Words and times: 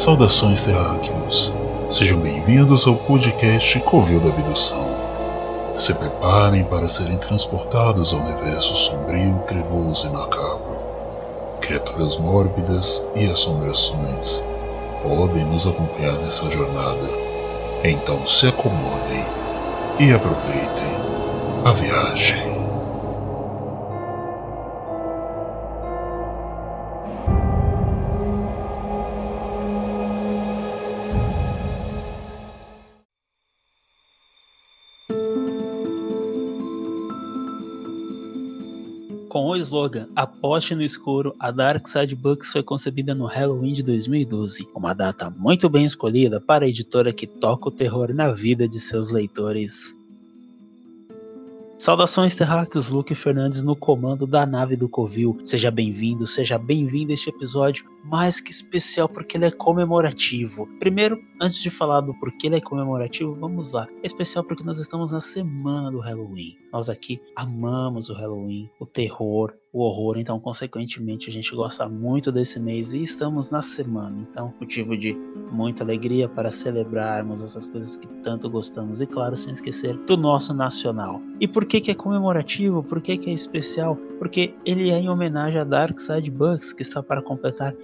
Saudações 0.00 0.62
terráqueos, 0.62 1.52
sejam 1.90 2.18
bem-vindos 2.20 2.86
ao 2.86 2.96
podcast 2.96 3.78
Covil 3.80 4.18
da 4.18 4.30
Abdução. 4.30 4.82
Se 5.76 5.92
preparem 5.92 6.64
para 6.64 6.88
serem 6.88 7.18
transportados 7.18 8.14
ao 8.14 8.20
universo 8.20 8.74
sombrio, 8.76 9.38
trevoso 9.46 10.06
e 10.06 10.10
macabro. 10.10 10.78
Criaturas 11.60 12.16
mórbidas 12.16 13.06
e 13.14 13.30
assombrações 13.30 14.42
podem 15.02 15.44
nos 15.44 15.66
acompanhar 15.66 16.14
nessa 16.14 16.50
jornada. 16.50 17.06
Então 17.84 18.26
se 18.26 18.46
acomodem 18.46 19.26
e 19.98 20.14
aproveitem 20.14 20.96
a 21.62 21.72
viagem. 21.72 22.49
Slogan 39.60 40.08
Aposte 40.16 40.74
no 40.74 40.82
Escuro, 40.82 41.34
a 41.38 41.50
Dark 41.50 41.86
Side 41.86 42.14
Books 42.16 42.52
foi 42.52 42.62
concebida 42.62 43.14
no 43.14 43.26
Halloween 43.26 43.72
de 43.72 43.82
2012, 43.82 44.66
uma 44.74 44.92
data 44.92 45.30
muito 45.30 45.68
bem 45.68 45.84
escolhida 45.84 46.40
para 46.40 46.64
a 46.64 46.68
editora 46.68 47.12
que 47.12 47.26
toca 47.26 47.68
o 47.68 47.72
terror 47.72 48.12
na 48.14 48.32
vida 48.32 48.68
de 48.68 48.80
seus 48.80 49.10
leitores. 49.10 49.94
Saudações 51.80 52.34
terráqueos, 52.34 52.90
Luke 52.90 53.14
Fernandes 53.14 53.62
no 53.62 53.74
comando 53.74 54.26
da 54.26 54.44
nave 54.44 54.76
do 54.76 54.86
Covil. 54.86 55.38
Seja 55.42 55.70
bem-vindo, 55.70 56.26
seja 56.26 56.58
bem-vindo 56.58 57.10
a 57.10 57.14
este 57.14 57.30
episódio 57.30 57.86
mais 58.04 58.38
que 58.38 58.50
especial 58.50 59.08
porque 59.08 59.38
ele 59.38 59.46
é 59.46 59.50
comemorativo. 59.50 60.66
Primeiro, 60.78 61.18
antes 61.40 61.56
de 61.56 61.70
falar 61.70 62.02
do 62.02 62.12
porquê 62.20 62.48
ele 62.48 62.56
é 62.56 62.60
comemorativo, 62.60 63.34
vamos 63.34 63.72
lá. 63.72 63.88
É 64.02 64.06
especial 64.06 64.44
porque 64.44 64.62
nós 64.62 64.78
estamos 64.78 65.10
na 65.10 65.22
semana 65.22 65.90
do 65.90 66.00
Halloween. 66.00 66.54
Nós 66.70 66.90
aqui 66.90 67.18
amamos 67.34 68.10
o 68.10 68.14
Halloween, 68.14 68.68
o 68.78 68.84
terror, 68.84 69.54
o 69.72 69.82
horror, 69.82 70.18
então 70.18 70.40
consequentemente 70.40 71.30
a 71.30 71.32
gente 71.32 71.54
gosta 71.54 71.88
muito 71.88 72.32
desse 72.32 72.58
mês 72.58 72.92
e 72.92 73.02
estamos 73.02 73.50
na 73.50 73.62
semana, 73.62 74.16
então 74.20 74.52
motivo 74.60 74.96
de 74.96 75.16
muita 75.52 75.84
alegria 75.84 76.28
para 76.28 76.50
celebrarmos 76.50 77.42
essas 77.42 77.66
coisas 77.66 77.96
que 77.96 78.06
tanto 78.22 78.50
gostamos 78.50 79.00
e 79.00 79.06
claro, 79.06 79.36
sem 79.36 79.52
esquecer 79.52 79.96
do 80.06 80.16
nosso 80.16 80.52
nacional. 80.52 81.20
E 81.40 81.46
por 81.46 81.64
que 81.66 81.80
que 81.80 81.90
é 81.90 81.94
comemorativo? 81.94 82.82
Por 82.82 83.00
que 83.00 83.16
que 83.16 83.30
é 83.30 83.32
especial? 83.32 83.96
Porque 84.18 84.54
ele 84.64 84.90
é 84.90 84.98
em 84.98 85.08
homenagem 85.08 85.60
a 85.60 85.64
Dark 85.64 85.98
Side 85.98 86.30
Bucks, 86.30 86.72
que 86.72 86.82
está 86.82 87.02
para 87.02 87.22
completar 87.22 87.74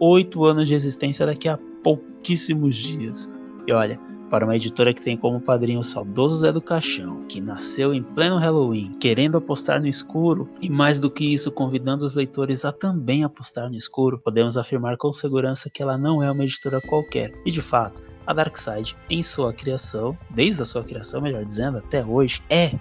oito 0.00 0.44
anos 0.44 0.68
de 0.68 0.74
existência 0.74 1.26
daqui 1.26 1.48
a 1.48 1.58
pouquíssimos 1.82 2.76
dias. 2.76 3.32
E 3.66 3.72
olha, 3.72 3.98
para 4.30 4.44
uma 4.44 4.56
editora 4.56 4.92
que 4.92 5.02
tem 5.02 5.16
como 5.16 5.40
padrinho 5.40 5.80
o 5.80 5.84
saudoso 5.84 6.36
Zé 6.36 6.52
do 6.52 6.60
Caixão, 6.60 7.24
que 7.28 7.40
nasceu 7.40 7.94
em 7.94 8.02
pleno 8.02 8.36
Halloween, 8.36 8.92
querendo 8.98 9.36
apostar 9.36 9.80
no 9.80 9.86
escuro, 9.86 10.48
e 10.60 10.68
mais 10.68 10.98
do 10.98 11.10
que 11.10 11.32
isso, 11.32 11.52
convidando 11.52 12.04
os 12.04 12.14
leitores 12.14 12.64
a 12.64 12.72
também 12.72 13.24
apostar 13.24 13.68
no 13.70 13.76
escuro, 13.76 14.18
podemos 14.18 14.56
afirmar 14.56 14.96
com 14.96 15.12
segurança 15.12 15.70
que 15.70 15.82
ela 15.82 15.96
não 15.96 16.22
é 16.22 16.30
uma 16.30 16.44
editora 16.44 16.80
qualquer. 16.80 17.32
E 17.44 17.50
de 17.50 17.60
fato, 17.60 18.02
a 18.26 18.32
Darkseid, 18.32 18.96
em 19.08 19.22
sua 19.22 19.52
criação, 19.52 20.16
desde 20.30 20.62
a 20.62 20.64
sua 20.64 20.82
criação, 20.82 21.20
melhor 21.20 21.44
dizendo, 21.44 21.78
até 21.78 22.04
hoje, 22.04 22.42
é 22.48 22.72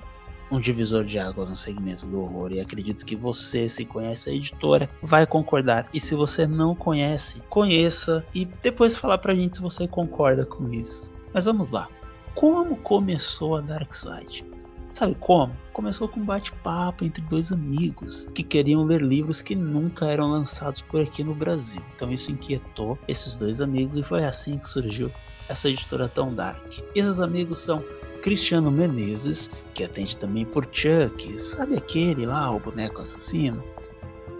um 0.51 0.59
divisor 0.59 1.03
de 1.03 1.17
águas 1.17 1.49
no 1.49 1.55
segmento 1.55 2.05
do 2.05 2.21
horror 2.21 2.51
e 2.51 2.59
acredito 2.59 3.05
que 3.05 3.15
você, 3.15 3.67
se 3.67 3.85
conhece 3.85 4.29
a 4.29 4.33
editora, 4.33 4.87
vai 5.01 5.25
concordar. 5.25 5.87
E 5.93 5.99
se 5.99 6.15
você 6.15 6.45
não 6.45 6.75
conhece, 6.75 7.41
conheça 7.49 8.23
e 8.33 8.45
depois 8.45 8.97
falar 8.97 9.17
pra 9.17 9.33
gente 9.33 9.55
se 9.55 9.61
você 9.61 9.87
concorda 9.87 10.45
com 10.45 10.71
isso. 10.71 11.11
Mas 11.33 11.45
vamos 11.45 11.71
lá. 11.71 11.89
Como 12.35 12.77
começou 12.77 13.57
a 13.57 13.61
Darkseid? 13.61 14.45
Sabe 14.89 15.15
como? 15.19 15.55
Começou 15.73 16.07
com 16.07 16.19
um 16.19 16.25
bate-papo 16.25 17.03
entre 17.03 17.23
dois 17.23 17.51
amigos 17.51 18.27
que 18.35 18.43
queriam 18.43 18.83
ler 18.83 19.01
livros 19.01 19.41
que 19.41 19.55
nunca 19.55 20.05
eram 20.05 20.29
lançados 20.29 20.81
por 20.81 21.01
aqui 21.01 21.23
no 21.23 21.33
Brasil. 21.33 21.81
Então 21.95 22.11
isso 22.11 22.31
inquietou 22.31 22.99
esses 23.07 23.35
dois 23.37 23.59
amigos 23.59 23.97
e 23.97 24.03
foi 24.03 24.23
assim 24.23 24.59
que 24.59 24.67
surgiu 24.67 25.11
essa 25.49 25.67
editora 25.67 26.07
tão 26.07 26.33
dark. 26.33 26.79
Esses 26.93 27.19
amigos 27.19 27.59
são 27.59 27.83
Cristiano 28.21 28.71
Menezes, 28.71 29.49
que 29.73 29.83
atende 29.83 30.17
também 30.17 30.45
por 30.45 30.67
Chuck, 30.71 31.39
sabe 31.41 31.75
aquele 31.75 32.25
lá, 32.25 32.51
o 32.51 32.59
boneco 32.59 33.01
assassino? 33.01 33.63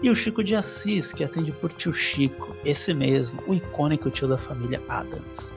E 0.02 0.08
o 0.08 0.14
Chico 0.14 0.44
de 0.44 0.54
Assis, 0.54 1.12
que 1.12 1.24
atende 1.24 1.50
por 1.50 1.72
tio 1.72 1.92
Chico, 1.92 2.54
esse 2.64 2.94
mesmo, 2.94 3.42
o 3.46 3.54
icônico 3.54 4.10
tio 4.10 4.28
da 4.28 4.38
família 4.38 4.82
Adams. 4.88 5.54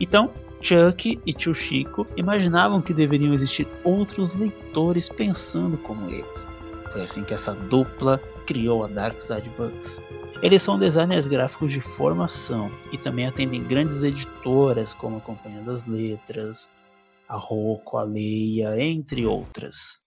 Então, 0.00 0.32
Chuck 0.66 1.22
e 1.24 1.32
tio 1.32 1.54
Chico 1.54 2.04
imaginavam 2.16 2.82
que 2.82 2.92
deveriam 2.92 3.32
existir 3.32 3.68
outros 3.84 4.34
leitores 4.34 5.08
pensando 5.08 5.78
como 5.78 6.10
eles. 6.10 6.48
Foi 6.90 7.02
assim 7.02 7.22
que 7.22 7.32
essa 7.32 7.54
dupla 7.54 8.18
criou 8.48 8.82
a 8.82 8.88
Dark 8.88 9.20
Side 9.20 9.48
Books. 9.50 10.02
Eles 10.42 10.62
são 10.62 10.76
designers 10.76 11.28
gráficos 11.28 11.70
de 11.70 11.80
formação 11.80 12.68
e 12.90 12.98
também 12.98 13.28
atendem 13.28 13.62
grandes 13.62 14.02
editoras 14.02 14.92
como 14.92 15.18
a 15.18 15.20
Companhia 15.20 15.62
das 15.62 15.86
Letras, 15.86 16.68
a 17.28 17.36
Rocco, 17.36 17.96
a 17.96 18.02
Leia, 18.02 18.76
entre 18.82 19.24
outras. 19.24 20.00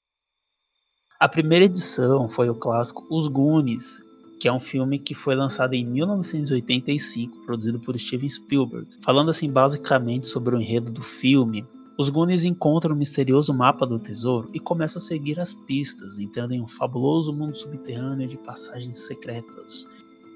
A 1.22 1.30
primeira 1.30 1.64
edição 1.64 2.28
foi 2.28 2.50
o 2.50 2.56
clássico 2.56 3.08
Os 3.10 3.30
Goonies, 3.30 4.02
que 4.40 4.48
é 4.48 4.54
um 4.54 4.60
filme 4.60 4.98
que 4.98 5.14
foi 5.14 5.36
lançado 5.36 5.74
em 5.74 5.86
1985, 5.86 7.46
produzido 7.46 7.80
por 7.80 8.00
Steven 8.00 8.30
Spielberg. 8.30 8.88
Falando 9.02 9.30
assim 9.30 9.52
basicamente 9.52 10.28
sobre 10.28 10.56
o 10.56 10.62
enredo 10.62 10.90
do 10.90 11.04
filme, 11.04 11.66
os 11.98 12.10
Goonies 12.10 12.46
encontram 12.46 12.96
um 12.96 12.98
misterioso 12.98 13.54
mapa 13.54 13.86
do 13.86 14.00
tesouro 14.00 14.50
e 14.54 14.60
começam 14.60 15.02
a 15.02 15.04
seguir 15.04 15.38
as 15.38 15.54
pistas, 15.54 16.20
entrando 16.20 16.54
em 16.54 16.62
um 16.62 16.68
fabuloso 16.68 17.34
mundo 17.34 17.58
subterrâneo 17.58 18.28
de 18.28 18.38
passagens 18.38 19.00
secretas, 19.00 19.86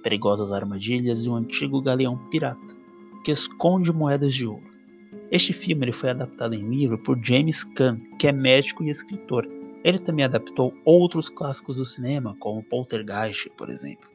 perigosas 0.03 0.51
armadilhas 0.51 1.25
e 1.25 1.29
um 1.29 1.35
antigo 1.35 1.81
galeão 1.81 2.17
pirata 2.29 2.75
que 3.23 3.31
esconde 3.31 3.93
moedas 3.93 4.35
de 4.35 4.45
ouro. 4.45 4.73
Este 5.31 5.53
filme 5.53 5.93
foi 5.93 6.09
adaptado 6.09 6.53
em 6.53 6.69
livro 6.69 6.97
por 6.97 7.17
James 7.23 7.63
Caan, 7.63 7.97
que 8.19 8.27
é 8.27 8.33
médico 8.33 8.83
e 8.83 8.89
escritor, 8.89 9.47
ele 9.83 9.99
também 9.99 10.25
adaptou 10.25 10.73
outros 10.85 11.29
clássicos 11.29 11.77
do 11.77 11.85
cinema, 11.85 12.35
como 12.39 12.63
Poltergeist, 12.63 13.49
por 13.57 13.69
exemplo. 13.69 14.09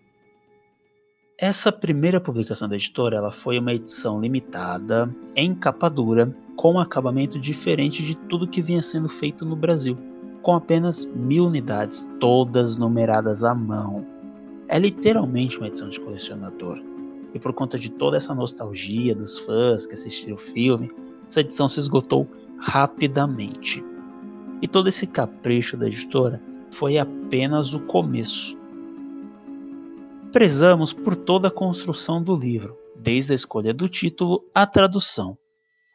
Essa 1.37 1.71
primeira 1.71 2.21
publicação 2.21 2.69
da 2.69 2.75
editora 2.75 3.17
ela 3.17 3.31
foi 3.31 3.59
uma 3.59 3.73
edição 3.73 4.21
limitada, 4.21 5.15
em 5.37 5.55
capa 5.55 5.89
dura, 5.89 6.35
com 6.57 6.73
um 6.73 6.81
acabamento 6.81 7.39
diferente 7.39 8.03
de 8.03 8.17
tudo 8.17 8.49
que 8.49 8.61
vinha 8.61 8.83
sendo 8.83 9.09
feito 9.09 9.45
no 9.45 9.55
Brasil, 9.55 9.97
com 10.43 10.55
apenas 10.55 11.07
mil 11.07 11.45
unidades, 11.45 12.09
todas 12.19 12.77
numeradas 12.77 13.45
à 13.45 13.55
mão. 13.55 14.05
É 14.67 14.79
literalmente 14.79 15.59
uma 15.59 15.69
edição 15.69 15.89
de 15.89 16.01
colecionador. 16.01 16.83
E 17.33 17.39
por 17.39 17.53
conta 17.53 17.79
de 17.79 17.91
toda 17.91 18.17
essa 18.17 18.35
nostalgia 18.35 19.15
dos 19.15 19.39
fãs 19.39 19.87
que 19.87 19.95
assistiram 19.95 20.35
o 20.35 20.39
filme, 20.39 20.91
essa 21.29 21.41
edição 21.41 21.69
se 21.69 21.79
esgotou 21.79 22.27
rapidamente. 22.59 23.85
E 24.61 24.69
todo 24.69 24.89
esse 24.89 25.07
capricho 25.07 25.77
da 25.77 25.87
editora 25.87 26.43
foi 26.73 26.99
apenas 26.99 27.75
o 27.75 27.81
começo. 27.81 28.57
Prezamos 30.33 30.93
por 30.93 31.17
toda 31.17 31.49
a 31.49 31.51
construção 31.51 32.23
do 32.23 32.37
livro, 32.37 32.77
desde 32.97 33.33
a 33.33 33.35
escolha 33.35 33.73
do 33.73 33.89
título 33.89 34.45
à 34.55 34.67
tradução. 34.67 35.37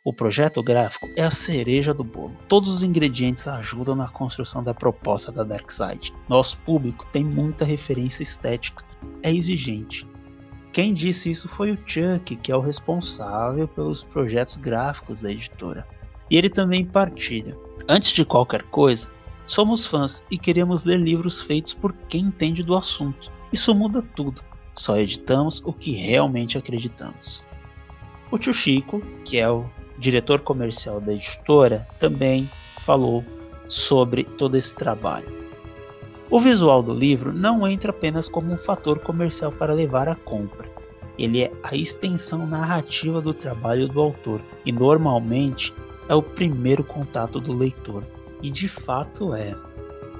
O 0.06 0.14
projeto 0.14 0.62
gráfico 0.62 1.08
é 1.16 1.24
a 1.24 1.32
cereja 1.32 1.94
do 1.94 2.04
bolo. 2.04 2.36
Todos 2.50 2.70
os 2.70 2.84
ingredientes 2.84 3.48
ajudam 3.48 3.96
na 3.96 4.10
construção 4.10 4.62
da 4.62 4.74
proposta 4.74 5.32
da 5.32 5.44
Darkseid. 5.44 6.14
Nosso 6.28 6.58
público 6.58 7.06
tem 7.06 7.24
muita 7.24 7.64
referência 7.64 8.24
estética, 8.24 8.84
é 9.22 9.34
exigente. 9.34 10.06
Quem 10.74 10.94
disse 10.94 11.30
isso 11.30 11.48
foi 11.48 11.72
o 11.72 11.80
Chuck, 11.86 12.36
que 12.36 12.52
é 12.52 12.56
o 12.56 12.60
responsável 12.60 13.68
pelos 13.68 14.04
projetos 14.04 14.58
gráficos 14.58 15.22
da 15.22 15.32
editora. 15.32 15.88
E 16.34 16.38
ele 16.38 16.50
também 16.50 16.84
partilha. 16.84 17.56
Antes 17.88 18.12
de 18.12 18.26
qualquer 18.26 18.64
coisa, 18.64 19.08
somos 19.46 19.86
fãs 19.86 20.26
e 20.32 20.38
queremos 20.40 20.84
ler 20.84 21.00
livros 21.00 21.40
feitos 21.40 21.76
por 21.76 21.94
quem 22.10 22.22
entende 22.22 22.64
do 22.64 22.76
assunto. 22.76 23.32
Isso 23.52 23.72
muda 23.76 24.02
tudo. 24.16 24.42
Só 24.74 24.98
editamos 24.98 25.62
o 25.64 25.72
que 25.72 25.92
realmente 25.92 26.58
acreditamos. 26.58 27.46
O 28.32 28.40
tio 28.40 28.52
Chico, 28.52 29.00
que 29.24 29.38
é 29.38 29.48
o 29.48 29.70
diretor 30.00 30.42
comercial 30.42 31.00
da 31.00 31.14
editora, 31.14 31.88
também 32.00 32.50
falou 32.80 33.24
sobre 33.68 34.24
todo 34.24 34.58
esse 34.58 34.76
trabalho. 34.76 35.32
O 36.32 36.40
visual 36.40 36.82
do 36.82 36.96
livro 36.96 37.32
não 37.32 37.68
entra 37.68 37.92
apenas 37.92 38.28
como 38.28 38.52
um 38.52 38.58
fator 38.58 38.98
comercial 38.98 39.52
para 39.52 39.72
levar 39.72 40.10
à 40.10 40.16
compra. 40.16 40.68
Ele 41.16 41.44
é 41.44 41.52
a 41.62 41.76
extensão 41.76 42.48
narrativa 42.48 43.22
do 43.22 43.36
trabalho 43.36 43.88
do 43.88 44.02
autor 44.02 44.42
e 44.66 44.72
normalmente 44.72 45.72
é 46.08 46.16
o 46.16 46.22
primeiro 46.22 46.84
contato 46.84 47.40
do 47.40 47.54
leitor. 47.54 48.04
E 48.42 48.52
de 48.52 48.68
fato 48.68 49.34
é. 49.34 49.56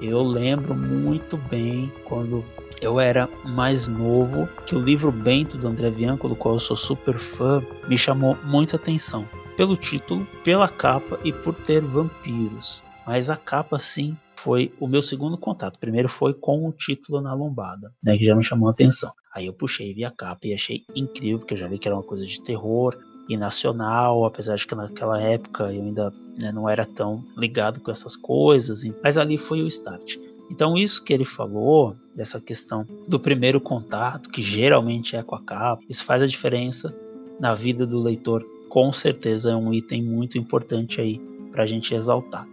Eu 0.00 0.22
lembro 0.22 0.74
muito 0.74 1.36
bem 1.36 1.92
quando 2.04 2.44
eu 2.80 2.98
era 2.98 3.28
mais 3.44 3.86
novo, 3.86 4.48
que 4.66 4.74
o 4.74 4.80
livro 4.80 5.10
Bento 5.12 5.56
do 5.56 5.68
André 5.68 5.90
Bianco, 5.90 6.28
do 6.28 6.36
qual 6.36 6.54
eu 6.56 6.58
sou 6.58 6.76
super 6.76 7.18
fã, 7.18 7.64
me 7.88 7.96
chamou 7.96 8.36
muita 8.44 8.76
atenção. 8.76 9.26
Pelo 9.56 9.76
título, 9.76 10.26
pela 10.42 10.68
capa 10.68 11.18
e 11.24 11.32
por 11.32 11.54
ter 11.54 11.80
vampiros. 11.80 12.84
Mas 13.06 13.30
a 13.30 13.36
capa, 13.36 13.78
sim, 13.78 14.16
foi 14.34 14.72
o 14.80 14.86
meu 14.86 15.00
segundo 15.00 15.38
contato. 15.38 15.78
Primeiro 15.78 16.08
foi 16.08 16.34
com 16.34 16.68
o 16.68 16.72
título 16.72 17.20
na 17.20 17.32
lombada, 17.32 17.92
né, 18.02 18.18
que 18.18 18.24
já 18.24 18.34
me 18.34 18.42
chamou 18.42 18.68
a 18.68 18.72
atenção. 18.72 19.12
Aí 19.34 19.46
eu 19.46 19.52
puxei, 19.52 19.94
vi 19.94 20.04
a 20.04 20.10
capa 20.10 20.46
e 20.46 20.54
achei 20.54 20.84
incrível, 20.94 21.38
porque 21.38 21.54
eu 21.54 21.58
já 21.58 21.68
vi 21.68 21.78
que 21.78 21.88
era 21.88 21.96
uma 21.96 22.02
coisa 22.02 22.26
de 22.26 22.42
terror 22.42 22.96
e 23.28 23.36
nacional, 23.36 24.24
apesar 24.24 24.56
de 24.56 24.66
que 24.66 24.74
naquela 24.74 25.20
época 25.20 25.64
eu 25.64 25.82
ainda 25.82 26.12
né, 26.38 26.52
não 26.52 26.68
era 26.68 26.84
tão 26.84 27.24
ligado 27.36 27.80
com 27.80 27.90
essas 27.90 28.16
coisas, 28.16 28.84
mas 29.02 29.16
ali 29.16 29.38
foi 29.38 29.62
o 29.62 29.68
start. 29.68 30.16
Então, 30.50 30.76
isso 30.76 31.02
que 31.02 31.12
ele 31.12 31.24
falou, 31.24 31.96
dessa 32.14 32.40
questão 32.40 32.86
do 33.08 33.18
primeiro 33.18 33.60
contato, 33.60 34.28
que 34.30 34.42
geralmente 34.42 35.16
é 35.16 35.22
com 35.22 35.34
a 35.34 35.42
capa, 35.42 35.82
isso 35.88 36.04
faz 36.04 36.22
a 36.22 36.26
diferença 36.26 36.94
na 37.40 37.54
vida 37.54 37.86
do 37.86 38.00
leitor. 38.00 38.46
Com 38.68 38.92
certeza 38.92 39.50
é 39.50 39.56
um 39.56 39.72
item 39.72 40.02
muito 40.02 40.38
importante 40.38 41.00
aí 41.00 41.18
para 41.50 41.62
a 41.62 41.66
gente 41.66 41.94
exaltar. 41.94 42.46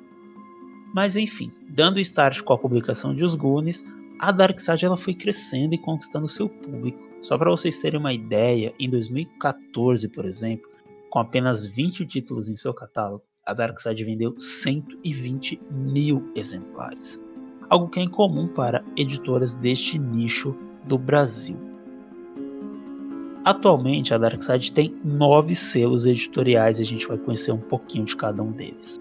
Mas 0.94 1.15
enfim, 1.15 1.51
dando 1.69 2.00
start 2.00 2.41
com 2.41 2.53
a 2.53 2.57
publicação 2.57 3.15
de 3.15 3.23
Os 3.23 3.35
Goonies, 3.35 3.85
a 4.21 4.31
Dark 4.31 4.59
Side 4.59 4.85
ela 4.85 4.97
foi 4.97 5.13
crescendo 5.13 5.75
e 5.75 5.77
conquistando 5.77 6.27
seu 6.27 6.47
público. 6.47 7.00
Só 7.21 7.38
para 7.38 7.51
vocês 7.51 7.77
terem 7.77 8.00
uma 8.00 8.13
ideia, 8.13 8.73
em 8.79 8.89
2014, 8.89 10.07
por 10.09 10.25
exemplo, 10.25 10.69
com 11.09 11.19
apenas 11.19 11.65
20 11.65 12.06
títulos 12.06 12.50
em 12.50 12.56
seu 12.56 12.73
catálogo, 12.73 13.23
a 13.45 13.53
Dark 13.53 13.77
Side 13.79 14.03
vendeu 14.06 14.33
120 14.39 15.62
mil 15.71 16.31
exemplares 16.35 17.21
algo 17.71 17.88
que 17.88 18.01
é 18.01 18.03
incomum 18.03 18.50
para 18.50 18.83
editoras 18.97 19.56
deste 19.56 19.97
nicho 19.97 20.53
do 20.85 20.97
Brasil. 20.97 21.57
Atualmente, 23.45 24.13
a 24.13 24.18
Darkside 24.18 24.73
tem 24.73 24.94
nove 25.03 25.56
selos 25.56 26.06
editoriais 26.06 26.79
e 26.79 26.81
a 26.81 26.85
gente 26.85 27.07
vai 27.07 27.18
conhecer 27.18 27.53
um 27.53 27.57
pouquinho 27.57 28.03
de 28.03 28.15
cada 28.15 28.44
um 28.44 28.51
deles. 28.51 28.97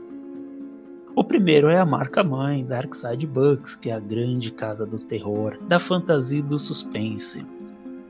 O 1.20 1.24
primeiro 1.24 1.68
é 1.68 1.78
a 1.78 1.84
marca 1.84 2.24
mãe 2.24 2.64
Darkside 2.64 3.26
Books, 3.26 3.76
que 3.76 3.90
é 3.90 3.92
a 3.92 4.00
grande 4.00 4.50
casa 4.50 4.86
do 4.86 4.98
terror, 4.98 5.58
da 5.68 5.78
fantasia 5.78 6.38
e 6.38 6.42
do 6.42 6.58
suspense. 6.58 7.46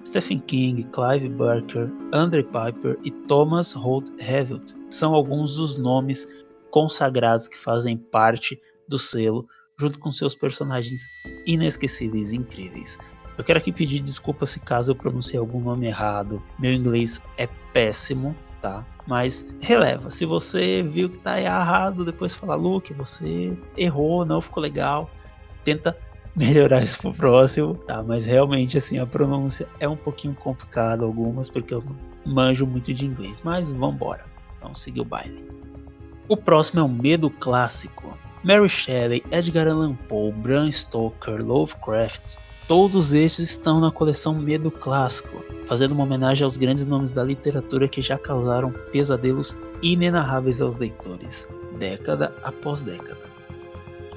Stephen 0.06 0.38
King, 0.38 0.84
Clive 0.84 1.28
Barker, 1.28 1.90
Andre 2.14 2.44
Piper 2.44 2.96
e 3.02 3.10
Thomas 3.10 3.72
Holt 3.72 4.12
Hewitt 4.20 4.76
são 4.90 5.12
alguns 5.12 5.56
dos 5.56 5.76
nomes 5.76 6.24
consagrados 6.70 7.48
que 7.48 7.58
fazem 7.58 7.96
parte 7.96 8.56
do 8.86 8.96
selo 8.96 9.44
junto 9.76 9.98
com 9.98 10.12
seus 10.12 10.36
personagens 10.36 11.02
inesquecíveis 11.44 12.30
e 12.30 12.36
incríveis. 12.36 12.96
Eu 13.36 13.42
quero 13.42 13.58
aqui 13.58 13.72
pedir 13.72 13.98
desculpa 13.98 14.46
se 14.46 14.60
caso 14.60 14.92
eu 14.92 14.94
pronunciei 14.94 15.40
algum 15.40 15.60
nome 15.60 15.88
errado. 15.88 16.40
Meu 16.60 16.72
inglês 16.72 17.20
é 17.36 17.48
péssimo, 17.72 18.36
tá? 18.60 18.84
Mas 19.06 19.46
releva. 19.60 20.10
Se 20.10 20.24
você 20.24 20.82
viu 20.82 21.08
que 21.08 21.18
tá 21.18 21.40
errado, 21.40 22.04
depois 22.04 22.34
fala, 22.34 22.54
Luke, 22.54 22.92
você 22.94 23.58
errou, 23.76 24.24
não 24.24 24.40
ficou 24.40 24.62
legal. 24.62 25.10
Tenta 25.64 25.96
melhorar 26.36 26.82
isso 26.82 27.00
pro 27.00 27.12
próximo, 27.12 27.74
tá? 27.74 28.02
Mas 28.02 28.24
realmente, 28.24 28.78
assim, 28.78 28.98
a 28.98 29.06
pronúncia 29.06 29.66
é 29.78 29.88
um 29.88 29.96
pouquinho 29.96 30.34
complicada 30.34 31.04
algumas, 31.04 31.50
porque 31.50 31.74
eu 31.74 31.84
manjo 32.24 32.66
muito 32.66 32.92
de 32.92 33.06
inglês. 33.06 33.40
Mas 33.42 33.70
vambora, 33.70 34.24
vamos 34.60 34.80
seguir 34.80 35.00
o 35.00 35.04
baile. 35.04 35.44
O 36.28 36.36
próximo 36.36 36.80
é 36.80 36.82
o 36.82 36.88
Medo 36.88 37.28
Clássico. 37.30 38.16
Mary 38.42 38.70
Shelley, 38.70 39.22
Edgar 39.30 39.68
Allan 39.68 39.94
Poe, 40.08 40.32
Bram 40.32 40.72
Stoker, 40.72 41.44
Lovecraft, 41.44 42.36
todos 42.66 43.12
estes 43.12 43.50
estão 43.50 43.80
na 43.80 43.90
coleção 43.90 44.34
Medo 44.34 44.70
Clássico, 44.70 45.44
fazendo 45.66 45.92
uma 45.92 46.04
homenagem 46.04 46.44
aos 46.44 46.56
grandes 46.56 46.86
nomes 46.86 47.10
da 47.10 47.22
literatura 47.22 47.86
que 47.86 48.00
já 48.00 48.16
causaram 48.16 48.72
pesadelos 48.92 49.54
inenarráveis 49.82 50.62
aos 50.62 50.78
leitores, 50.78 51.46
década 51.78 52.34
após 52.42 52.80
década. 52.80 53.28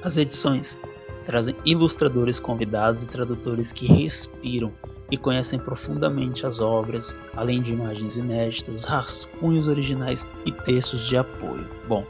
As 0.02 0.16
edições 0.16 0.78
trazem 1.26 1.54
ilustradores 1.66 2.40
convidados 2.40 3.02
e 3.02 3.08
tradutores 3.08 3.74
que 3.74 3.86
respiram 3.86 4.72
e 5.10 5.18
conhecem 5.18 5.58
profundamente 5.58 6.46
as 6.46 6.60
obras, 6.60 7.18
além 7.36 7.60
de 7.60 7.74
imagens 7.74 8.16
inéditas, 8.16 8.84
rascunhos 8.84 9.68
originais 9.68 10.26
e 10.46 10.52
textos 10.52 11.06
de 11.08 11.18
apoio. 11.18 11.68
Bom, 11.86 12.06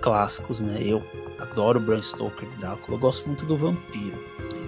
clássicos, 0.00 0.60
né? 0.60 0.82
Eu 0.82 1.00
adoro 1.44 1.78
Bram 1.78 2.00
Stoker 2.00 2.48
Drácula, 2.58 2.96
eu 2.96 3.00
gosto 3.00 3.26
muito 3.26 3.44
do 3.44 3.56
vampiro. 3.56 4.18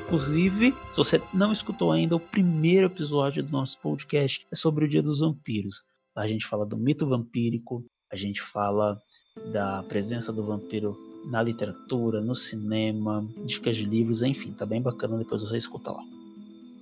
Inclusive, 0.04 0.74
se 0.92 0.96
você 0.96 1.20
não 1.32 1.52
escutou 1.52 1.90
ainda, 1.90 2.14
o 2.14 2.20
primeiro 2.20 2.86
episódio 2.86 3.42
do 3.42 3.50
nosso 3.50 3.80
podcast 3.80 4.46
é 4.52 4.54
sobre 4.54 4.84
o 4.84 4.88
Dia 4.88 5.02
dos 5.02 5.20
Vampiros. 5.20 5.84
A 6.14 6.28
gente 6.28 6.46
fala 6.46 6.64
do 6.64 6.76
mito 6.76 7.06
vampírico, 7.06 7.84
a 8.10 8.16
gente 8.16 8.40
fala 8.40 9.00
da 9.52 9.82
presença 9.82 10.32
do 10.32 10.44
vampiro 10.44 10.96
na 11.26 11.42
literatura, 11.42 12.20
no 12.20 12.34
cinema, 12.34 13.26
dicas 13.44 13.76
de 13.76 13.84
livros, 13.84 14.22
enfim, 14.22 14.52
tá 14.52 14.64
bem 14.64 14.80
bacana, 14.80 15.18
depois 15.18 15.42
você 15.42 15.56
escuta 15.56 15.90
lá. 15.90 16.02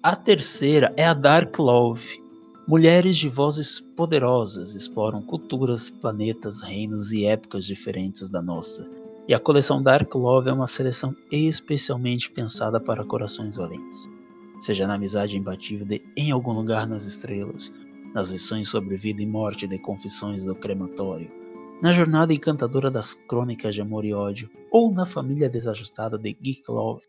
A 0.03 0.15
terceira 0.15 0.93
é 0.97 1.07
a 1.07 1.15
Dark 1.15 1.59
Love. 1.59 2.23
Mulheres 2.67 3.17
de 3.17 3.29
vozes 3.29 3.81
poderosas 3.81 4.75
exploram 4.75 5.23
culturas, 5.23 5.89
planetas, 5.89 6.61
reinos 6.61 7.13
e 7.13 7.25
épocas 7.25 7.65
diferentes 7.65 8.29
da 8.29 8.43
nossa, 8.43 8.87
e 9.27 9.35
a 9.35 9.41
coleção 9.41 9.83
Dark 9.83 10.15
Love 10.15 10.51
é 10.51 10.53
uma 10.53 10.67
seleção 10.67 11.17
especialmente 11.31 12.31
pensada 12.31 12.79
para 12.79 13.05
corações 13.05 13.57
valentes. 13.57 14.07
Seja 14.59 14.87
na 14.87 14.95
amizade 14.95 15.37
imbatível 15.37 15.87
de 15.87 16.03
Em 16.17 16.31
Algum 16.31 16.53
Lugar 16.53 16.87
nas 16.87 17.05
Estrelas, 17.05 17.73
nas 18.15 18.31
lições 18.31 18.69
sobre 18.69 18.97
vida 18.97 19.23
e 19.23 19.27
morte 19.27 19.67
de 19.67 19.79
Confissões 19.79 20.45
do 20.45 20.55
Crematório, 20.55 21.31
na 21.83 21.93
jornada 21.93 22.33
encantadora 22.33 22.91
das 22.91 23.15
Crônicas 23.15 23.75
de 23.75 23.81
Amor 23.81 24.05
e 24.05 24.15
Ódio, 24.15 24.49
ou 24.71 24.93
na 24.93 25.07
família 25.07 25.49
desajustada 25.49 26.17
de 26.19 26.33
Geek 26.33 26.71
Love, 26.71 27.03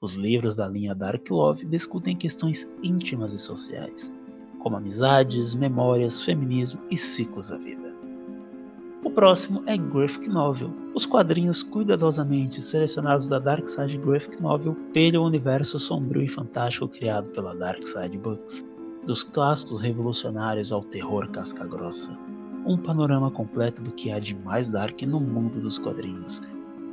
os 0.00 0.14
livros 0.14 0.54
da 0.54 0.68
linha 0.68 0.94
Dark 0.94 1.28
Love 1.30 1.64
discutem 1.64 2.16
questões 2.16 2.70
íntimas 2.82 3.32
e 3.32 3.38
sociais, 3.38 4.12
como 4.58 4.76
amizades, 4.76 5.54
memórias, 5.54 6.22
feminismo 6.22 6.80
e 6.90 6.96
ciclos 6.96 7.48
da 7.48 7.56
vida. 7.56 7.91
Próximo 9.14 9.62
é 9.66 9.76
Graphic 9.76 10.26
Novel, 10.26 10.72
os 10.94 11.04
quadrinhos 11.04 11.62
cuidadosamente 11.62 12.62
selecionados 12.62 13.28
da 13.28 13.38
Dark 13.38 13.68
Side 13.68 13.98
Graphic 13.98 14.40
Novel 14.40 14.74
pelo 14.94 15.26
universo 15.26 15.78
sombrio 15.78 16.22
e 16.22 16.28
fantástico 16.28 16.88
criado 16.88 17.28
pela 17.28 17.54
Dark 17.54 17.86
Side 17.86 18.16
Books. 18.16 18.64
Dos 19.04 19.22
clássicos 19.22 19.82
revolucionários 19.82 20.72
ao 20.72 20.82
terror 20.82 21.30
casca-grossa. 21.30 22.18
Um 22.66 22.78
panorama 22.78 23.30
completo 23.30 23.82
do 23.82 23.92
que 23.92 24.10
há 24.10 24.18
de 24.18 24.34
mais 24.34 24.68
dark 24.68 25.02
no 25.02 25.20
mundo 25.20 25.60
dos 25.60 25.76
quadrinhos. 25.76 26.40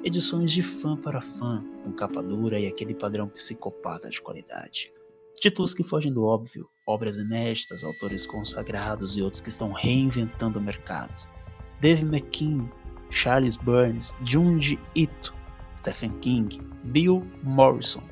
Edições 0.03 0.51
de 0.51 0.61
fã 0.61 0.97
para 0.97 1.21
fã, 1.21 1.63
com 1.85 1.93
capa 1.93 2.21
dura 2.21 2.59
e 2.59 2.67
aquele 2.67 2.93
padrão 2.93 3.29
psicopata 3.29 4.09
de 4.09 4.21
qualidade. 4.21 4.91
Títulos 5.39 5.73
que 5.73 5.85
fogem 5.85 6.11
do 6.11 6.25
óbvio, 6.25 6.67
obras 6.85 7.15
inéditas, 7.15 7.81
autores 7.85 8.27
consagrados 8.27 9.15
e 9.15 9.21
outros 9.21 9.41
que 9.41 9.47
estão 9.47 9.71
reinventando 9.71 10.59
o 10.59 10.61
mercado 10.61 11.38
Dave 11.81 12.03
McKean, 12.03 12.69
Charles 13.09 13.57
Burns, 13.57 14.15
Junji 14.23 14.79
Ito, 14.95 15.33
Stephen 15.77 16.11
King, 16.19 16.59
Bill 16.85 17.25
Morrison, 17.43 18.03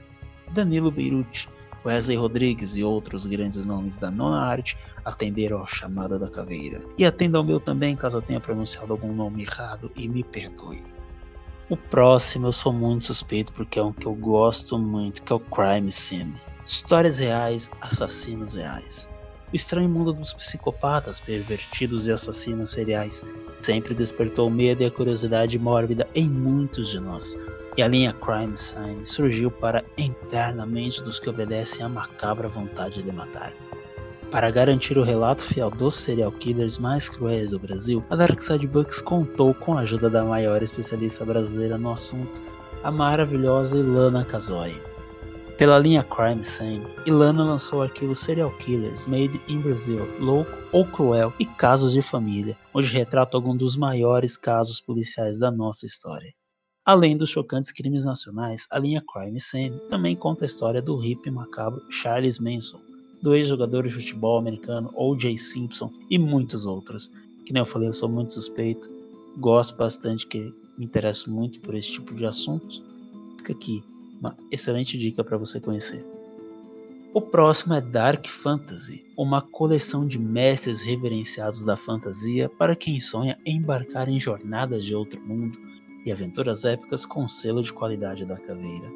Danilo 0.53 0.91
Beirute, 0.91 1.49
Wesley 1.85 2.17
Rodrigues 2.17 2.75
e 2.75 2.83
outros 2.83 3.25
grandes 3.25 3.63
nomes 3.63 3.97
da 3.97 4.11
nona 4.11 4.41
arte 4.41 4.77
atenderam 5.05 5.61
à 5.61 5.67
chamada 5.67 6.19
da 6.19 6.29
caveira. 6.29 6.83
E 6.97 7.05
atenda 7.05 7.37
ao 7.37 7.43
meu 7.43 7.59
também, 7.59 7.95
caso 7.95 8.17
eu 8.17 8.21
tenha 8.21 8.39
pronunciado 8.39 8.91
algum 8.91 9.13
nome 9.13 9.43
errado 9.43 9.91
e 9.95 10.07
me 10.07 10.23
perdoe. 10.23 10.83
O 11.69 11.77
próximo 11.77 12.47
eu 12.47 12.51
sou 12.51 12.73
muito 12.73 13.05
suspeito 13.05 13.53
porque 13.53 13.79
é 13.79 13.83
um 13.83 13.93
que 13.93 14.05
eu 14.05 14.15
gosto 14.15 14.77
muito, 14.79 15.21
que 15.23 15.31
é 15.31 15.35
o 15.35 15.39
Crime 15.39 15.91
Scene. 15.91 16.35
Histórias 16.65 17.19
reais, 17.19 17.71
assassinos 17.81 18.53
reais. 18.53 19.07
O 19.51 19.55
estranho 19.55 19.87
mundo 19.87 20.11
dos 20.11 20.33
psicopatas, 20.33 21.21
pervertidos 21.21 22.07
e 22.07 22.11
assassinos 22.11 22.71
seriais 22.71 23.23
sempre 23.61 23.93
despertou 23.93 24.49
medo 24.49 24.83
e 24.83 24.85
a 24.85 24.91
curiosidade 24.91 25.57
mórbida 25.57 26.05
em 26.13 26.29
muitos 26.29 26.89
de 26.89 26.99
nós. 26.99 27.37
E 27.77 27.81
a 27.81 27.87
linha 27.87 28.11
Crime 28.11 28.57
Sign 28.57 29.05
surgiu 29.05 29.49
para 29.49 29.85
entrar 29.97 30.53
na 30.53 30.65
mente 30.65 31.01
dos 31.01 31.17
que 31.19 31.29
obedecem 31.29 31.85
à 31.85 31.87
macabra 31.87 32.49
vontade 32.49 33.01
de 33.01 33.11
matar. 33.11 33.53
Para 34.31 34.51
garantir 34.51 34.97
o 34.97 35.03
relato 35.03 35.43
fiel 35.43 35.69
dos 35.69 35.95
serial 35.95 36.31
killers 36.33 36.77
mais 36.77 37.07
cruéis 37.07 37.51
do 37.51 37.59
Brasil, 37.59 38.03
a 38.09 38.15
Darkside 38.17 38.67
Books 38.67 39.01
contou 39.01 39.53
com 39.53 39.77
a 39.77 39.81
ajuda 39.81 40.09
da 40.09 40.25
maior 40.25 40.61
especialista 40.61 41.23
brasileira 41.23 41.77
no 41.77 41.93
assunto, 41.93 42.41
a 42.83 42.91
maravilhosa 42.91 43.77
Ilana 43.77 44.25
Kazoy. 44.25 44.81
Pela 45.57 45.79
linha 45.79 46.03
Crime 46.03 46.43
Scene, 46.43 46.85
Ilana 47.03 47.43
lançou 47.43 47.79
o 47.79 47.81
arquivo 47.81 48.13
Serial 48.13 48.55
Killers 48.59 49.07
Made 49.07 49.41
in 49.47 49.59
Brazil, 49.59 50.05
Louco 50.19 50.51
ou 50.71 50.85
Cruel 50.85 51.33
e 51.39 51.47
Casos 51.47 51.93
de 51.93 52.01
Família, 52.03 52.55
onde 52.71 52.93
retrata 52.93 53.35
alguns 53.35 53.57
dos 53.57 53.75
maiores 53.75 54.37
casos 54.37 54.79
policiais 54.79 55.39
da 55.39 55.49
nossa 55.49 55.87
história. 55.87 56.31
Além 56.85 57.17
dos 57.17 57.31
chocantes 57.31 57.71
crimes 57.71 58.05
nacionais, 58.05 58.67
a 58.69 58.77
linha 58.77 59.01
Crime 59.01 59.41
Scene 59.41 59.79
também 59.89 60.15
conta 60.15 60.45
a 60.45 60.47
história 60.47 60.79
do 60.79 60.95
hippie 60.95 61.31
macabro 61.31 61.83
Charles 61.89 62.37
Manson, 62.37 62.79
do 63.19 63.33
ex-jogador 63.33 63.87
de 63.87 63.89
futebol 63.89 64.37
americano 64.37 64.93
O.J. 64.95 65.39
Simpson 65.39 65.91
e 66.07 66.19
muitos 66.19 66.67
outros. 66.67 67.07
Que 67.47 67.51
nem 67.51 67.61
eu 67.61 67.65
falei, 67.65 67.89
eu 67.89 67.93
sou 67.93 68.07
muito 68.07 68.31
suspeito, 68.31 68.91
gosto 69.37 69.75
bastante, 69.75 70.27
que 70.27 70.53
me 70.77 70.85
interesso 70.85 71.31
muito 71.31 71.59
por 71.61 71.73
esse 71.73 71.93
tipo 71.93 72.13
de 72.13 72.27
assuntos. 72.27 72.83
Fica 73.39 73.53
aqui 73.53 73.83
uma 74.19 74.35
excelente 74.51 74.97
dica 74.97 75.23
para 75.23 75.37
você 75.37 75.59
conhecer. 75.59 76.05
O 77.13 77.21
próximo 77.21 77.73
é 77.73 77.81
Dark 77.81 78.27
Fantasy, 78.27 79.05
uma 79.17 79.41
coleção 79.41 80.05
de 80.05 80.19
mestres 80.19 80.81
reverenciados 80.81 81.63
da 81.63 81.75
fantasia 81.75 82.47
para 82.47 82.75
quem 82.75 83.01
sonha 83.01 83.39
embarcar 83.45 84.07
em 84.07 84.19
jornadas 84.19 84.85
de 84.85 84.93
outro 84.93 85.19
mundo 85.21 85.57
e 86.05 86.11
aventuras 86.11 86.63
épicas 86.63 87.05
com 87.05 87.27
selo 87.27 87.63
de 87.63 87.73
qualidade 87.73 88.25
da 88.25 88.37
caveira. 88.37 88.87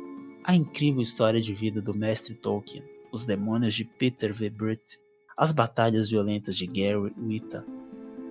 A 0.43 0.55
incrível 0.55 1.01
história 1.01 1.41
de 1.41 1.53
vida 1.53 1.81
do 1.81 1.97
mestre 1.97 2.35
Tolkien, 2.35 2.83
os 3.11 3.23
demônios 3.23 3.73
de 3.73 3.85
Peter 3.85 4.33
V. 4.33 4.49
Britt, 4.49 4.99
as 5.37 5.51
batalhas 5.51 6.09
violentas 6.09 6.55
de 6.55 6.67
Gary 6.67 7.13
Whitta, 7.17 7.65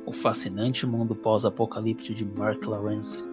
o 0.06 0.12
fascinante 0.12 0.87
mundo 0.87 1.14
pós-apocalíptico 1.14 2.14
de 2.14 2.25
Mark 2.25 2.66
Lawrence. 2.66 3.25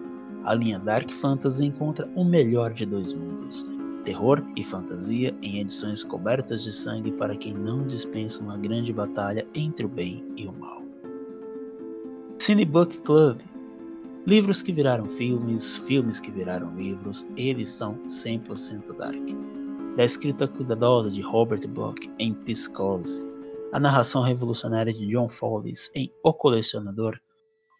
A 0.44 0.54
linha 0.54 0.78
Dark 0.78 1.10
Fantasy 1.10 1.66
encontra 1.66 2.08
o 2.14 2.24
melhor 2.24 2.72
de 2.72 2.86
dois 2.86 3.12
mundos, 3.12 3.66
terror 4.04 4.42
e 4.56 4.64
fantasia 4.64 5.36
em 5.42 5.60
edições 5.60 6.02
cobertas 6.02 6.62
de 6.64 6.72
sangue 6.72 7.12
para 7.12 7.36
quem 7.36 7.52
não 7.52 7.86
dispensa 7.86 8.42
uma 8.42 8.56
grande 8.56 8.92
batalha 8.92 9.46
entre 9.54 9.84
o 9.84 9.88
bem 9.88 10.24
e 10.36 10.46
o 10.46 10.52
mal. 10.52 10.82
Cinebook 12.38 13.00
Club 13.00 13.40
Livros 14.28 14.62
que 14.62 14.72
viraram 14.72 15.06
filmes, 15.06 15.74
filmes 15.86 16.20
que 16.20 16.30
viraram 16.30 16.74
livros, 16.76 17.26
eles 17.34 17.70
são 17.70 17.94
100% 18.06 18.94
dark. 18.94 19.16
Da 19.96 20.04
escrita 20.04 20.46
cuidadosa 20.46 21.10
de 21.10 21.22
Robert 21.22 21.66
Bloch 21.68 22.12
em 22.18 22.34
Psychose, 22.34 23.22
a 23.72 23.80
narração 23.80 24.22
revolucionária 24.22 24.92
de 24.92 25.06
John 25.06 25.30
Fowles 25.30 25.90
em 25.94 26.12
O 26.22 26.32
Colecionador, 26.34 27.18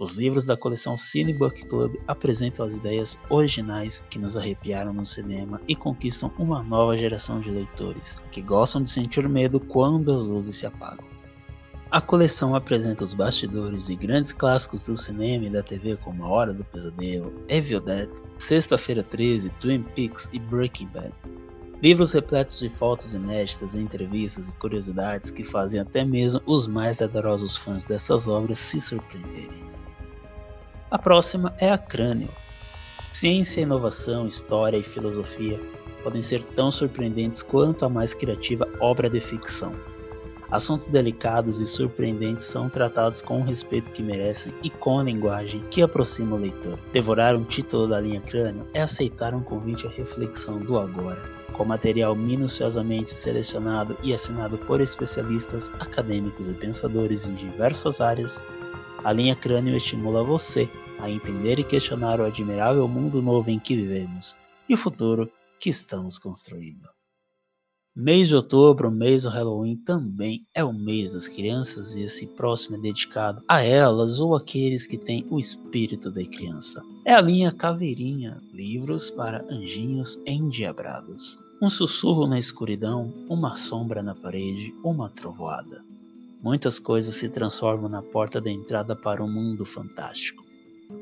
os 0.00 0.14
livros 0.14 0.44
da 0.44 0.56
coleção 0.56 0.96
Cine 0.96 1.32
Book 1.32 1.66
Club 1.66 1.96
apresentam 2.06 2.64
as 2.64 2.76
ideias 2.76 3.18
originais 3.28 4.04
que 4.08 4.18
nos 4.18 4.36
arrepiaram 4.36 4.92
no 4.92 5.04
cinema 5.04 5.60
e 5.66 5.74
conquistam 5.74 6.30
uma 6.38 6.62
nova 6.62 6.96
geração 6.96 7.40
de 7.40 7.50
leitores 7.50 8.16
que 8.30 8.40
gostam 8.40 8.80
de 8.80 8.90
sentir 8.90 9.28
medo 9.28 9.58
quando 9.58 10.12
as 10.12 10.28
luzes 10.28 10.54
se 10.54 10.66
apagam. 10.66 11.04
A 11.90 12.00
coleção 12.00 12.54
apresenta 12.54 13.02
os 13.02 13.12
bastidores 13.12 13.88
e 13.88 13.96
grandes 13.96 14.32
clássicos 14.32 14.84
do 14.84 14.96
cinema 14.96 15.46
e 15.46 15.50
da 15.50 15.64
TV 15.64 15.96
como 15.96 16.24
A 16.24 16.28
Hora 16.28 16.54
do 16.54 16.62
Pesadelo, 16.62 17.32
Evil 17.48 17.80
Dead, 17.80 18.08
Sexta-feira 18.38 19.02
13, 19.02 19.50
Twin 19.58 19.82
Peaks 19.82 20.30
e 20.32 20.38
Breaking 20.38 20.88
Bad. 20.88 21.14
Livros 21.82 22.12
repletos 22.12 22.60
de 22.60 22.68
fotos 22.68 23.14
inéditas, 23.14 23.74
entrevistas 23.74 24.48
e 24.48 24.52
curiosidades 24.52 25.32
que 25.32 25.42
fazem 25.42 25.80
até 25.80 26.04
mesmo 26.04 26.40
os 26.46 26.68
mais 26.68 27.02
ardorosos 27.02 27.56
fãs 27.56 27.84
dessas 27.84 28.28
obras 28.28 28.58
se 28.58 28.80
surpreenderem. 28.80 29.77
A 30.90 30.98
próxima 30.98 31.54
é 31.58 31.70
a 31.70 31.76
Crânio. 31.76 32.30
Ciência, 33.12 33.60
inovação, 33.60 34.26
história 34.26 34.78
e 34.78 34.82
filosofia 34.82 35.60
podem 36.02 36.22
ser 36.22 36.42
tão 36.54 36.70
surpreendentes 36.70 37.42
quanto 37.42 37.84
a 37.84 37.90
mais 37.90 38.14
criativa 38.14 38.66
obra 38.80 39.10
de 39.10 39.20
ficção. 39.20 39.74
Assuntos 40.50 40.86
delicados 40.86 41.60
e 41.60 41.66
surpreendentes 41.66 42.46
são 42.46 42.70
tratados 42.70 43.20
com 43.20 43.38
o 43.38 43.44
respeito 43.44 43.92
que 43.92 44.02
merecem 44.02 44.54
e 44.62 44.70
com 44.70 44.98
a 44.98 45.02
linguagem 45.04 45.62
que 45.70 45.82
aproxima 45.82 46.36
o 46.36 46.40
leitor. 46.40 46.78
Devorar 46.90 47.36
um 47.36 47.44
título 47.44 47.86
da 47.86 48.00
linha 48.00 48.22
Crânio 48.22 48.66
é 48.72 48.80
aceitar 48.80 49.34
um 49.34 49.42
convite 49.42 49.86
à 49.86 49.90
reflexão 49.90 50.58
do 50.58 50.78
agora, 50.78 51.20
com 51.52 51.66
material 51.66 52.14
minuciosamente 52.14 53.14
selecionado 53.14 53.94
e 54.02 54.14
assinado 54.14 54.56
por 54.56 54.80
especialistas, 54.80 55.70
acadêmicos 55.80 56.48
e 56.48 56.54
pensadores 56.54 57.28
em 57.28 57.34
diversas 57.34 58.00
áreas. 58.00 58.42
A 59.04 59.12
linha 59.12 59.36
Crânio 59.36 59.76
estimula 59.76 60.24
você 60.24 60.68
a 60.98 61.08
entender 61.08 61.58
e 61.58 61.64
questionar 61.64 62.20
o 62.20 62.24
admirável 62.24 62.86
mundo 62.88 63.22
novo 63.22 63.48
em 63.48 63.58
que 63.58 63.76
vivemos 63.76 64.34
e 64.68 64.74
o 64.74 64.78
futuro 64.78 65.30
que 65.60 65.70
estamos 65.70 66.18
construindo. 66.18 66.88
Mês 67.94 68.28
de 68.28 68.36
outubro, 68.36 68.90
mês 68.90 69.24
do 69.24 69.28
Halloween, 69.28 69.76
também 69.76 70.46
é 70.54 70.62
o 70.62 70.72
mês 70.72 71.12
das 71.12 71.26
crianças 71.26 71.96
e 71.96 72.02
esse 72.02 72.26
próximo 72.28 72.76
é 72.76 72.80
dedicado 72.80 73.42
a 73.48 73.62
elas 73.62 74.20
ou 74.20 74.36
aqueles 74.36 74.86
que 74.86 74.96
têm 74.96 75.26
o 75.30 75.38
espírito 75.38 76.10
da 76.10 76.24
criança. 76.24 76.82
É 77.04 77.14
a 77.14 77.20
linha 77.20 77.50
Caveirinha, 77.50 78.40
livros 78.52 79.10
para 79.10 79.44
anjinhos 79.50 80.20
endiabrados. 80.26 81.38
Um 81.60 81.68
sussurro 81.68 82.26
na 82.26 82.38
escuridão, 82.38 83.12
uma 83.28 83.56
sombra 83.56 84.00
na 84.00 84.14
parede, 84.14 84.72
uma 84.84 85.08
trovoada. 85.08 85.87
Muitas 86.40 86.78
coisas 86.78 87.16
se 87.16 87.28
transformam 87.28 87.88
na 87.88 88.00
porta 88.00 88.40
da 88.40 88.50
entrada 88.50 88.94
para 88.94 89.22
um 89.22 89.30
mundo 89.30 89.64
fantástico. 89.64 90.44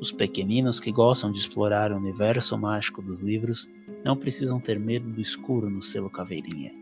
Os 0.00 0.10
pequeninos 0.10 0.80
que 0.80 0.90
gostam 0.90 1.30
de 1.30 1.38
explorar 1.38 1.92
o 1.92 1.96
universo 1.96 2.56
mágico 2.56 3.02
dos 3.02 3.20
livros 3.20 3.68
não 4.02 4.16
precisam 4.16 4.58
ter 4.58 4.80
medo 4.80 5.10
do 5.10 5.20
escuro 5.20 5.68
no 5.68 5.82
selo 5.82 6.08
Caveirinha. 6.08 6.72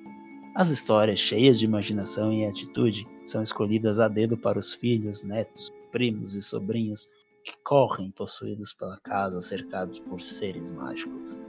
As 0.54 0.70
histórias 0.70 1.18
cheias 1.18 1.58
de 1.58 1.64
imaginação 1.64 2.32
e 2.32 2.46
atitude 2.46 3.08
são 3.25 3.42
escolhidas 3.42 3.99
a 3.99 4.06
dedo 4.06 4.38
para 4.38 4.58
os 4.58 4.73
filhos, 4.73 5.25
netos, 5.25 5.68
primos 5.90 6.37
e 6.37 6.42
sobrinhos 6.42 7.08
que 7.44 7.54
correm 7.64 8.12
possuídos 8.12 8.73
pela 8.73 8.99
casa 8.99 9.40
cercados 9.40 9.99
por 9.99 10.20
seres 10.20 10.70
mágicos. 10.70 11.40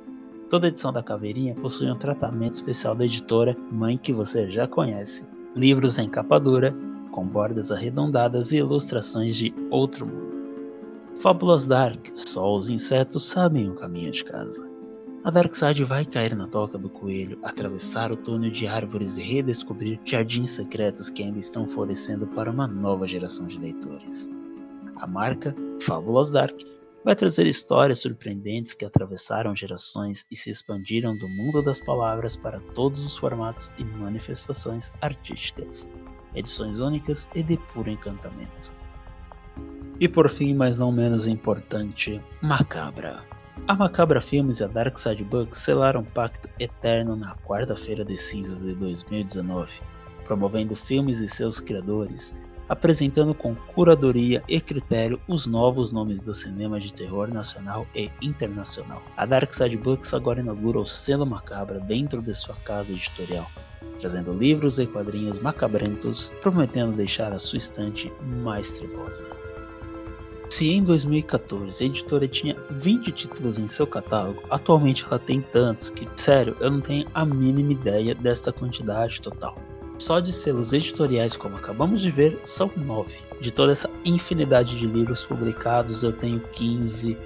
Toda 0.50 0.67
edição 0.67 0.91
da 0.91 1.03
Caveirinha 1.03 1.53
possui 1.53 1.89
um 1.89 1.97
tratamento 1.97 2.55
especial 2.55 2.95
da 2.95 3.05
editora 3.05 3.55
Mãe 3.71 3.95
que 3.95 4.12
você 4.12 4.50
já 4.50 4.67
conhece. 4.67 5.25
Livros 5.55 5.97
em 6.00 6.09
capa 6.09 6.39
dura, 6.39 6.75
com 7.15 7.25
bordas 7.25 7.72
arredondadas 7.72 8.51
e 8.51 8.57
ilustrações 8.57 9.38
de 9.38 9.55
outro 9.72 10.05
mundo. 10.05 10.36
Fábulas 11.15 11.65
Dark, 11.65 12.07
só 12.13 12.53
os 12.53 12.69
insetos 12.69 13.24
sabem 13.24 13.69
o 13.69 13.75
caminho 13.75 14.12
de 14.12 14.25
casa. 14.25 14.69
A 15.24 15.31
Darkseid 15.31 15.81
vai 15.86 16.03
cair 16.03 16.36
na 16.36 16.45
toca 16.45 16.77
do 16.77 16.89
coelho, 16.89 17.39
atravessar 17.41 18.12
o 18.12 18.17
túnel 18.17 18.51
de 18.51 18.67
árvores 18.67 19.15
e 19.15 19.22
redescobrir 19.22 19.98
jardins 20.03 20.51
secretos 20.51 21.10
que 21.10 21.24
ainda 21.24 21.39
estão 21.39 21.65
florescendo 21.65 22.27
para 22.27 22.51
uma 22.51 22.67
nova 22.67 23.07
geração 23.07 23.48
de 23.48 23.57
leitores. 23.57 24.29
A 24.98 25.07
marca 25.07 25.55
Fábulas 25.81 26.29
Dark 26.29 26.60
vai 27.05 27.15
trazer 27.15 27.48
histórias 27.48 28.00
surpreendentes 28.00 28.74
que 28.74 28.84
atravessaram 28.84 29.55
gerações 29.55 30.25
e 30.29 30.36
se 30.36 30.50
expandiram 30.50 31.17
do 31.17 31.29
mundo 31.29 31.63
das 31.63 31.79
palavras 31.79 32.36
para 32.36 32.60
todos 32.74 33.05
os 33.05 33.15
formatos 33.15 33.72
e 33.77 33.86
manifestações 33.86 34.91
artísticas, 35.01 35.88
edições 36.35 36.79
únicas 36.79 37.29
e 37.33 37.41
de 37.41 37.57
puro 37.57 37.89
encantamento. 37.89 38.71
E 39.99 40.07
por 40.07 40.29
fim, 40.29 40.53
mas 40.53 40.77
não 40.77 40.91
menos 40.91 41.25
importante, 41.25 42.21
Macabra. 42.41 43.23
A 43.67 43.73
Macabra 43.73 44.21
Filmes 44.21 44.59
e 44.59 44.63
a 44.63 44.67
Dark 44.67 44.97
Side 44.97 45.23
Books 45.23 45.59
selaram 45.59 46.01
um 46.01 46.03
pacto 46.03 46.49
eterno 46.59 47.15
na 47.15 47.33
quarta-feira 47.37 48.03
de 48.03 48.17
cinzas 48.17 48.61
de 48.63 48.75
2019, 48.75 49.81
promovendo 50.25 50.75
filmes 50.75 51.21
e 51.21 51.27
seus 51.27 51.61
criadores, 51.61 52.39
apresentando 52.67 53.33
com 53.33 53.55
curadoria 53.55 54.43
e 54.47 54.59
critério 54.59 55.19
os 55.27 55.47
novos 55.47 55.91
nomes 55.91 56.19
do 56.19 56.33
cinema 56.33 56.79
de 56.79 56.91
terror 56.93 57.27
nacional 57.27 57.87
e 57.95 58.11
internacional. 58.21 59.01
A 59.15 59.25
Dark 59.25 59.53
Side 59.53 59.77
Books 59.77 60.13
agora 60.13 60.41
inaugura 60.41 60.79
o 60.79 60.85
selo 60.85 61.25
Macabra 61.25 61.79
dentro 61.79 62.21
de 62.21 62.33
sua 62.33 62.55
casa 62.57 62.91
editorial, 62.91 63.49
trazendo 63.99 64.33
livros 64.33 64.79
e 64.79 64.85
quadrinhos 64.85 65.39
macabrentos, 65.39 66.31
prometendo 66.41 66.95
deixar 66.95 67.31
a 67.31 67.39
sua 67.39 67.57
estante 67.57 68.11
mais 68.43 68.71
trevosa. 68.71 69.25
Se 70.49 70.69
em 70.69 70.83
2014 70.83 71.83
a 71.83 71.87
editora 71.87 72.27
tinha 72.27 72.55
20 72.69 73.11
títulos 73.11 73.57
em 73.57 73.67
seu 73.67 73.87
catálogo, 73.87 74.43
atualmente 74.49 75.03
ela 75.03 75.19
tem 75.19 75.41
tantos 75.41 75.89
que, 75.89 76.07
sério, 76.15 76.55
eu 76.59 76.69
não 76.69 76.81
tenho 76.81 77.07
a 77.13 77.25
mínima 77.25 77.73
ideia 77.73 78.13
desta 78.13 78.53
quantidade 78.53 79.21
total. 79.21 79.57
Só 79.97 80.19
de 80.19 80.31
selos 80.31 80.71
editoriais, 80.71 81.35
como 81.35 81.55
acabamos 81.55 82.01
de 82.01 82.11
ver, 82.11 82.39
são 82.43 82.69
9. 82.75 83.17
De 83.39 83.51
toda 83.51 83.71
essa 83.71 83.89
infinidade 84.03 84.77
de 84.77 84.85
livros 84.85 85.23
publicados, 85.23 86.03
eu 86.03 86.13
tenho 86.13 86.39
15. 86.51 87.17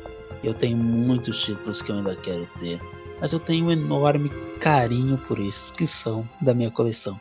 Eu 0.44 0.54
tenho 0.54 0.78
muitos 0.78 1.44
títulos 1.44 1.82
que 1.82 1.92
eu 1.92 1.98
ainda 1.98 2.16
quero 2.16 2.48
ter, 2.58 2.80
mas 3.20 3.34
eu 3.34 3.40
tenho 3.40 3.66
um 3.66 3.72
enorme 3.72 4.30
carinho 4.60 5.18
por 5.18 5.40
esses 5.40 5.72
que 5.72 5.86
são 5.86 6.28
da 6.42 6.54
minha 6.54 6.72
coleção. 6.72 7.20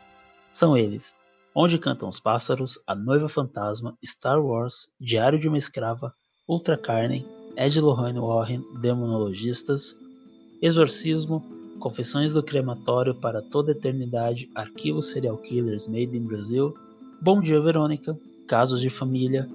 São 0.51 0.77
eles: 0.77 1.17
Onde 1.55 1.79
Cantam 1.79 2.09
os 2.09 2.21
Pássaros, 2.21 2.79
A 2.87 2.95
Noiva 2.95 3.29
Fantasma, 3.29 3.97
Star 4.05 4.41
Wars, 4.41 4.89
Diário 5.01 5.39
de 5.39 5.49
uma 5.49 5.59
Escrava, 5.59 6.15
Ultra 6.49 6.79
Carne, 6.79 7.27
Ed 7.57 7.81
Lorraine 7.81 8.21
Warren, 8.21 8.65
Demonologistas, 8.81 9.97
Exorcismo, 10.63 11.45
Confissões 11.79 12.35
do 12.35 12.43
Crematório 12.43 13.15
para 13.15 13.43
Toda 13.43 13.73
Eternidade, 13.73 14.49
Arquivos 14.55 15.11
Serial 15.11 15.37
Killers 15.37 15.87
Made 15.87 16.17
in 16.17 16.27
Brazil, 16.27 16.75
Bom 17.21 17.41
Dia 17.41 17.61
Verônica, 17.61 18.19
Casos 18.47 18.81
de 18.81 18.91
Família, 18.91 19.49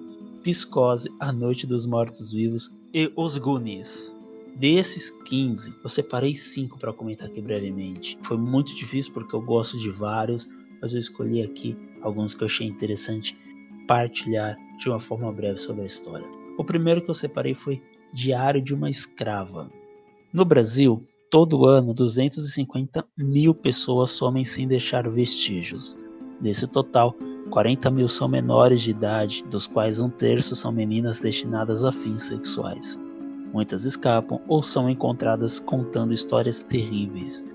Psicose, 0.43 1.09
A 1.19 1.31
Noite 1.31 1.65
dos 1.65 1.85
Mortos 1.85 2.31
Vivos 2.31 2.71
e 2.93 3.11
Os 3.15 3.37
Goonies. 3.37 4.15
Desses 4.55 5.09
15, 5.09 5.75
eu 5.83 5.89
separei 5.89 6.35
5 6.35 6.77
para 6.77 6.93
comentar 6.93 7.27
aqui 7.27 7.41
brevemente. 7.41 8.17
Foi 8.21 8.37
muito 8.37 8.75
difícil 8.75 9.11
porque 9.11 9.35
eu 9.35 9.41
gosto 9.41 9.77
de 9.77 9.89
vários, 9.89 10.47
mas 10.79 10.93
eu 10.93 10.99
escolhi 10.99 11.41
aqui 11.41 11.75
alguns 12.01 12.35
que 12.35 12.43
eu 12.43 12.45
achei 12.45 12.67
interessante 12.67 13.35
partilhar 13.87 14.55
de 14.77 14.89
uma 14.89 14.99
forma 14.99 15.31
breve 15.31 15.57
sobre 15.57 15.81
a 15.81 15.85
história. 15.87 16.27
O 16.57 16.63
primeiro 16.63 17.01
que 17.01 17.09
eu 17.09 17.15
separei 17.15 17.55
foi 17.55 17.81
Diário 18.13 18.61
de 18.61 18.75
uma 18.75 18.89
Escrava. 18.89 19.71
No 20.31 20.45
Brasil, 20.45 21.03
todo 21.31 21.65
ano 21.65 21.93
250 21.93 23.03
mil 23.17 23.55
pessoas 23.55 24.11
somem 24.11 24.45
sem 24.45 24.67
deixar 24.67 25.09
vestígios. 25.09 25.97
Desse 26.39 26.67
total, 26.67 27.15
40 27.49 27.89
mil 27.89 28.07
são 28.07 28.27
menores 28.27 28.81
de 28.81 28.91
idade, 28.91 29.43
dos 29.45 29.65
quais 29.65 29.99
um 29.99 30.09
terço 30.09 30.55
são 30.55 30.71
meninas 30.71 31.19
destinadas 31.19 31.83
a 31.83 31.91
fins 31.91 32.25
sexuais. 32.25 32.99
Muitas 33.53 33.85
escapam 33.85 34.41
ou 34.47 34.63
são 34.63 34.89
encontradas 34.89 35.59
contando 35.59 36.11
histórias 36.11 36.63
terríveis. 36.63 37.45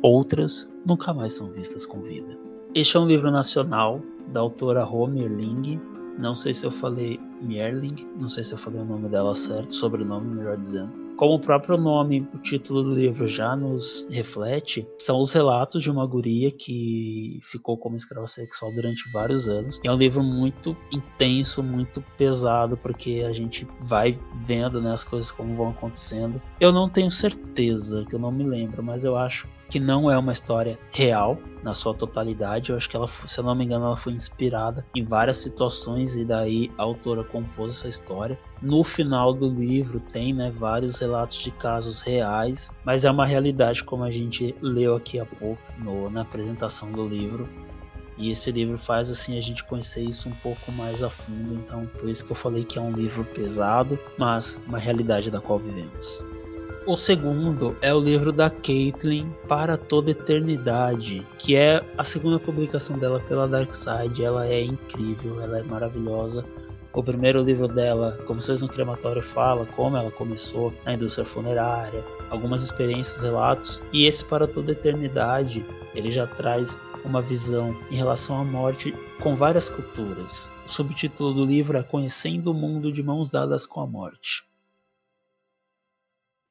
Outras 0.00 0.66
nunca 0.86 1.12
mais 1.12 1.34
são 1.34 1.50
vistas 1.50 1.84
com 1.84 2.00
vida. 2.00 2.38
Este 2.74 2.96
é 2.96 3.00
um 3.00 3.06
livro 3.06 3.30
nacional 3.30 4.00
da 4.32 4.40
autora 4.40 4.82
Romer 4.82 5.30
Ling. 5.30 5.78
Não 6.18 6.34
sei 6.34 6.54
se 6.54 6.64
eu 6.64 6.70
falei 6.70 7.20
Mierling, 7.42 7.96
não 8.18 8.30
sei 8.30 8.44
se 8.44 8.54
eu 8.54 8.58
falei 8.58 8.80
o 8.80 8.84
nome 8.84 9.08
dela 9.10 9.34
certo, 9.34 9.74
sobrenome, 9.74 10.34
melhor 10.34 10.56
dizendo. 10.56 11.01
Como 11.22 11.34
o 11.34 11.38
próprio 11.38 11.78
nome, 11.78 12.28
o 12.34 12.38
título 12.38 12.82
do 12.82 12.96
livro 12.96 13.28
já 13.28 13.54
nos 13.54 14.04
reflete, 14.10 14.84
são 14.98 15.20
os 15.20 15.32
relatos 15.32 15.80
de 15.80 15.88
uma 15.88 16.04
guria 16.04 16.50
que 16.50 17.38
ficou 17.44 17.78
como 17.78 17.94
escrava 17.94 18.26
sexual 18.26 18.72
durante 18.72 19.08
vários 19.12 19.46
anos. 19.46 19.80
É 19.84 19.92
um 19.92 19.96
livro 19.96 20.20
muito 20.20 20.76
intenso, 20.90 21.62
muito 21.62 22.02
pesado, 22.18 22.76
porque 22.76 23.24
a 23.24 23.32
gente 23.32 23.68
vai 23.84 24.18
vendo 24.34 24.82
né, 24.82 24.92
as 24.92 25.04
coisas 25.04 25.30
como 25.30 25.54
vão 25.54 25.68
acontecendo. 25.68 26.42
Eu 26.58 26.72
não 26.72 26.88
tenho 26.88 27.08
certeza, 27.08 28.04
que 28.04 28.16
eu 28.16 28.18
não 28.18 28.32
me 28.32 28.42
lembro, 28.42 28.82
mas 28.82 29.04
eu 29.04 29.16
acho 29.16 29.46
que 29.72 29.80
não 29.80 30.10
é 30.10 30.18
uma 30.18 30.32
história 30.32 30.78
real 30.90 31.38
na 31.62 31.72
sua 31.72 31.94
totalidade. 31.94 32.68
Eu 32.68 32.76
acho 32.76 32.90
que 32.90 32.94
ela, 32.94 33.08
se 33.08 33.40
eu 33.40 33.42
não 33.42 33.54
me 33.54 33.64
engano, 33.64 33.86
ela 33.86 33.96
foi 33.96 34.12
inspirada 34.12 34.86
em 34.94 35.02
várias 35.02 35.38
situações 35.38 36.14
e 36.14 36.26
daí 36.26 36.70
a 36.76 36.82
autora 36.82 37.24
compôs 37.24 37.72
essa 37.72 37.88
história. 37.88 38.38
No 38.60 38.84
final 38.84 39.32
do 39.32 39.48
livro 39.48 39.98
tem 39.98 40.34
né, 40.34 40.52
vários 40.54 41.00
relatos 41.00 41.38
de 41.38 41.50
casos 41.52 42.02
reais, 42.02 42.70
mas 42.84 43.06
é 43.06 43.10
uma 43.10 43.24
realidade 43.24 43.82
como 43.82 44.04
a 44.04 44.10
gente 44.10 44.54
leu 44.60 44.94
aqui 44.94 45.18
há 45.18 45.24
pouco 45.24 45.62
no, 45.78 46.10
na 46.10 46.20
apresentação 46.20 46.92
do 46.92 47.08
livro. 47.08 47.48
E 48.18 48.30
esse 48.30 48.52
livro 48.52 48.76
faz 48.76 49.10
assim 49.10 49.38
a 49.38 49.40
gente 49.40 49.64
conhecer 49.64 50.02
isso 50.02 50.28
um 50.28 50.34
pouco 50.42 50.70
mais 50.72 51.02
a 51.02 51.08
fundo, 51.08 51.54
então 51.54 51.86
por 51.98 52.10
isso 52.10 52.26
que 52.26 52.32
eu 52.32 52.36
falei 52.36 52.62
que 52.62 52.78
é 52.78 52.82
um 52.82 52.92
livro 52.92 53.24
pesado, 53.24 53.98
mas 54.18 54.60
uma 54.66 54.78
realidade 54.78 55.30
da 55.30 55.40
qual 55.40 55.58
vivemos. 55.58 56.22
O 56.84 56.96
segundo 56.96 57.76
é 57.80 57.94
o 57.94 58.00
livro 58.00 58.32
da 58.32 58.50
Caitlin 58.50 59.32
Para 59.46 59.76
Toda 59.76 60.10
Eternidade, 60.10 61.24
que 61.38 61.54
é 61.54 61.80
a 61.96 62.02
segunda 62.02 62.40
publicação 62.40 62.98
dela 62.98 63.20
pela 63.20 63.46
Dark 63.46 63.72
Side. 63.72 64.24
Ela 64.24 64.48
é 64.48 64.64
incrível, 64.64 65.40
ela 65.40 65.60
é 65.60 65.62
maravilhosa. 65.62 66.44
O 66.92 67.00
primeiro 67.00 67.40
livro 67.40 67.68
dela, 67.68 68.18
Confissões 68.26 68.62
no 68.62 68.68
Crematório, 68.68 69.22
fala 69.22 69.64
como 69.64 69.96
ela 69.96 70.10
começou 70.10 70.74
na 70.84 70.94
indústria 70.94 71.24
funerária, 71.24 72.04
algumas 72.30 72.64
experiências, 72.64 73.22
relatos. 73.22 73.80
E 73.92 74.04
esse 74.04 74.24
Para 74.24 74.48
Toda 74.48 74.72
Eternidade, 74.72 75.64
ele 75.94 76.10
já 76.10 76.26
traz 76.26 76.76
uma 77.04 77.22
visão 77.22 77.76
em 77.92 77.96
relação 77.96 78.40
à 78.40 78.44
morte 78.44 78.92
com 79.20 79.36
várias 79.36 79.68
culturas. 79.68 80.50
O 80.66 80.68
subtítulo 80.68 81.32
do 81.32 81.44
livro 81.44 81.78
é 81.78 81.82
Conhecendo 81.84 82.50
o 82.50 82.54
Mundo 82.54 82.90
de 82.90 83.04
Mãos 83.04 83.30
Dadas 83.30 83.66
com 83.66 83.80
a 83.80 83.86
Morte. 83.86 84.42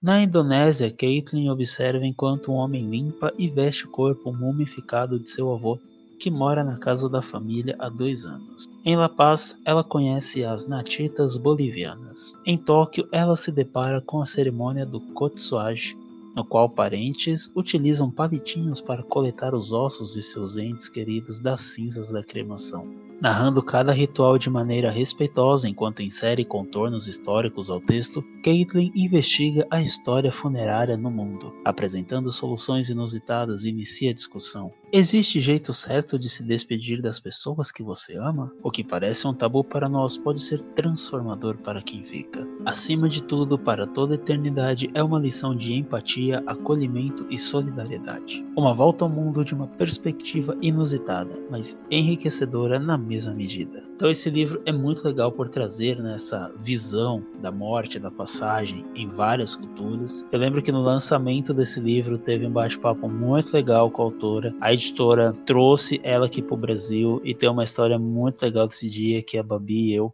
Na 0.01 0.19
Indonésia, 0.19 0.89
Caitlin 0.89 1.49
observa 1.49 2.03
enquanto 2.03 2.51
um 2.51 2.55
homem 2.55 2.89
limpa 2.89 3.31
e 3.37 3.47
veste 3.47 3.85
o 3.85 3.91
corpo 3.91 4.33
mumificado 4.33 5.19
de 5.19 5.29
seu 5.29 5.53
avô, 5.53 5.77
que 6.17 6.31
mora 6.31 6.63
na 6.63 6.75
casa 6.75 7.07
da 7.07 7.21
família 7.21 7.75
há 7.77 7.87
dois 7.87 8.25
anos. 8.25 8.63
Em 8.83 8.95
La 8.95 9.07
Paz, 9.07 9.55
ela 9.63 9.83
conhece 9.83 10.43
as 10.43 10.65
natitas 10.65 11.37
bolivianas. 11.37 12.33
Em 12.47 12.57
Tóquio, 12.57 13.07
ela 13.11 13.35
se 13.35 13.51
depara 13.51 14.01
com 14.01 14.19
a 14.19 14.25
cerimônia 14.25 14.87
do 14.87 14.99
Kotsuage, 14.99 15.95
no 16.35 16.43
qual 16.43 16.67
parentes 16.67 17.51
utilizam 17.55 18.09
palitinhos 18.09 18.81
para 18.81 19.03
coletar 19.03 19.53
os 19.53 19.71
ossos 19.71 20.13
de 20.15 20.23
seus 20.23 20.57
entes 20.57 20.89
queridos 20.89 21.39
das 21.39 21.61
cinzas 21.61 22.09
da 22.09 22.23
cremação. 22.23 23.10
Narrando 23.21 23.61
cada 23.61 23.91
ritual 23.91 24.35
de 24.39 24.49
maneira 24.49 24.89
respeitosa 24.89 25.69
enquanto 25.69 26.01
insere 26.01 26.43
contornos 26.43 27.07
históricos 27.07 27.69
ao 27.69 27.79
texto, 27.79 28.23
Caitlin 28.43 28.91
investiga 28.95 29.67
a 29.69 29.79
história 29.79 30.31
funerária 30.31 30.97
no 30.97 31.11
mundo, 31.11 31.53
apresentando 31.63 32.31
soluções 32.31 32.89
inusitadas 32.89 33.63
e 33.63 33.69
inicia 33.69 34.11
discussão. 34.11 34.73
Existe 34.93 35.39
jeito 35.39 35.73
certo 35.73 36.19
de 36.19 36.27
se 36.27 36.43
despedir 36.43 37.01
das 37.01 37.17
pessoas 37.17 37.71
que 37.71 37.81
você 37.81 38.17
ama? 38.17 38.51
O 38.61 38.69
que 38.69 38.83
parece 38.83 39.25
um 39.25 39.33
tabu 39.33 39.63
para 39.63 39.87
nós 39.87 40.17
pode 40.17 40.41
ser 40.41 40.61
transformador 40.75 41.57
para 41.59 41.81
quem 41.81 42.03
fica. 42.03 42.45
Acima 42.65 43.07
de 43.07 43.23
tudo, 43.23 43.57
para 43.57 43.87
toda 43.87 44.15
eternidade, 44.15 44.91
é 44.93 45.01
uma 45.01 45.17
lição 45.17 45.55
de 45.55 45.73
empatia, 45.73 46.43
acolhimento 46.45 47.25
e 47.29 47.39
solidariedade. 47.39 48.45
Uma 48.57 48.73
volta 48.73 49.05
ao 49.05 49.09
mundo 49.09 49.45
de 49.45 49.53
uma 49.53 49.65
perspectiva 49.65 50.57
inusitada, 50.61 51.41
mas 51.49 51.77
enriquecedora 51.89 52.77
na 52.77 52.97
mesma 52.97 53.33
medida. 53.33 53.89
Então 53.95 54.09
esse 54.09 54.29
livro 54.29 54.61
é 54.65 54.73
muito 54.73 55.05
legal 55.05 55.31
por 55.31 55.47
trazer 55.47 56.01
né, 56.01 56.15
essa 56.15 56.53
visão 56.59 57.23
da 57.41 57.51
morte, 57.51 57.97
da 57.97 58.11
passagem 58.11 58.83
em 58.93 59.07
várias 59.07 59.55
culturas. 59.55 60.27
Eu 60.31 60.39
lembro 60.39 60.61
que 60.61 60.71
no 60.71 60.81
lançamento 60.81 61.53
desse 61.53 61.79
livro 61.79 62.17
teve 62.17 62.45
um 62.45 62.51
bate-papo 62.51 63.07
muito 63.07 63.53
legal 63.53 63.89
com 63.89 64.01
a 64.01 64.05
autora. 64.05 64.53
Editora 64.81 65.33
trouxe 65.45 66.01
ela 66.03 66.25
aqui 66.25 66.41
para 66.41 66.55
o 66.55 66.57
Brasil 66.57 67.21
e 67.23 67.35
tem 67.35 67.47
uma 67.47 67.63
história 67.63 67.99
muito 67.99 68.41
legal 68.41 68.67
desse 68.67 68.89
dia 68.89 69.21
que 69.21 69.37
a 69.37 69.43
Babi 69.43 69.91
e 69.91 69.93
eu 69.93 70.13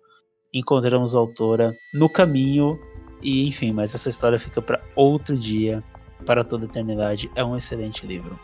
encontramos 0.53 1.15
a 1.15 1.19
autora 1.19 1.73
no 1.93 2.09
caminho 2.09 2.77
e 3.21 3.47
enfim, 3.47 3.71
mas 3.71 3.95
essa 3.95 4.09
história 4.09 4.37
fica 4.37 4.61
para 4.61 4.83
outro 4.95 5.35
dia, 5.35 5.83
para 6.25 6.43
toda 6.43 6.65
eternidade. 6.65 7.31
É 7.35 7.43
um 7.43 7.55
excelente 7.55 8.05
livro. 8.05 8.37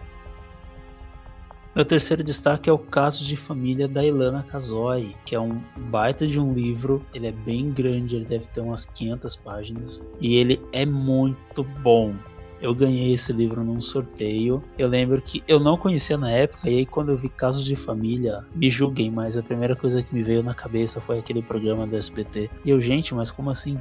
Meu 1.75 1.83
terceiro 1.83 2.23
destaque 2.23 2.69
é 2.69 2.73
o 2.73 2.77
Caso 2.77 3.25
de 3.25 3.35
Família 3.35 3.87
da 3.87 4.05
Ilana 4.05 4.43
Kazoy, 4.43 5.15
que 5.25 5.35
é 5.35 5.39
um 5.39 5.59
baita 5.89 6.25
de 6.25 6.39
um 6.39 6.53
livro. 6.53 7.03
Ele 7.13 7.27
é 7.27 7.31
bem 7.31 7.71
grande, 7.71 8.15
ele 8.15 8.25
deve 8.25 8.45
ter 8.47 8.61
umas 8.61 8.85
500 8.85 9.35
páginas 9.37 10.03
e 10.21 10.35
ele 10.35 10.61
é 10.71 10.85
muito 10.85 11.63
bom. 11.63 12.13
Eu 12.63 12.73
ganhei 12.73 13.13
esse 13.13 13.33
livro 13.33 13.61
num 13.61 13.81
sorteio. 13.81 14.63
Eu 14.77 14.87
lembro 14.87 15.21
que 15.21 15.43
eu 15.49 15.59
não 15.59 15.75
conhecia 15.75 16.17
na 16.17 16.31
época, 16.31 16.69
e 16.69 16.77
aí 16.77 16.85
quando 16.85 17.09
eu 17.09 17.17
vi 17.17 17.27
Casos 17.27 17.65
de 17.65 17.75
Família, 17.75 18.41
me 18.55 18.69
julguem, 18.69 19.11
mas 19.11 19.37
a 19.37 19.43
primeira 19.43 19.75
coisa 19.75 20.01
que 20.01 20.15
me 20.15 20.23
veio 20.23 20.41
na 20.41 20.53
cabeça 20.53 21.01
foi 21.01 21.19
aquele 21.19 21.41
programa 21.41 21.85
do 21.85 21.97
SBT. 21.97 22.49
E 22.63 22.69
eu, 22.69 22.81
gente, 22.81 23.13
mas 23.13 23.29
como 23.29 23.49
assim? 23.49 23.77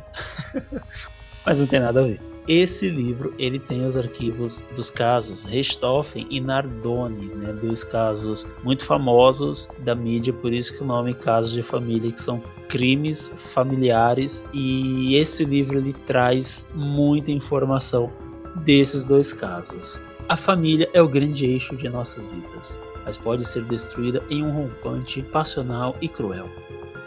mas 1.46 1.60
não 1.60 1.66
tem 1.68 1.78
nada 1.78 2.00
a 2.00 2.06
ver. 2.08 2.20
Esse 2.48 2.90
livro 2.90 3.32
ele 3.38 3.60
tem 3.60 3.86
os 3.86 3.96
arquivos 3.96 4.64
dos 4.74 4.90
casos 4.90 5.44
Richthofen 5.44 6.26
e 6.28 6.40
Nardoni, 6.40 7.28
né, 7.36 7.52
dois 7.52 7.84
casos 7.84 8.48
muito 8.64 8.84
famosos 8.84 9.68
da 9.84 9.94
mídia, 9.94 10.32
por 10.32 10.52
isso 10.52 10.76
que 10.76 10.82
o 10.82 10.86
nome 10.86 11.14
Casos 11.14 11.52
de 11.52 11.62
Família, 11.62 12.10
que 12.10 12.20
são 12.20 12.42
crimes 12.68 13.32
familiares, 13.36 14.44
e 14.52 15.14
esse 15.14 15.44
livro 15.44 15.78
ele 15.78 15.92
traz 15.92 16.66
muita 16.74 17.30
informação 17.30 18.10
desses 18.56 19.04
dois 19.04 19.32
casos. 19.32 20.00
A 20.28 20.36
família 20.36 20.88
é 20.92 21.02
o 21.02 21.08
grande 21.08 21.46
eixo 21.46 21.76
de 21.76 21.88
nossas 21.88 22.26
vidas, 22.26 22.78
mas 23.04 23.18
pode 23.18 23.44
ser 23.44 23.64
destruída 23.64 24.22
em 24.30 24.42
um 24.42 24.50
rompante 24.50 25.22
passional 25.22 25.96
e 26.00 26.08
cruel. 26.08 26.48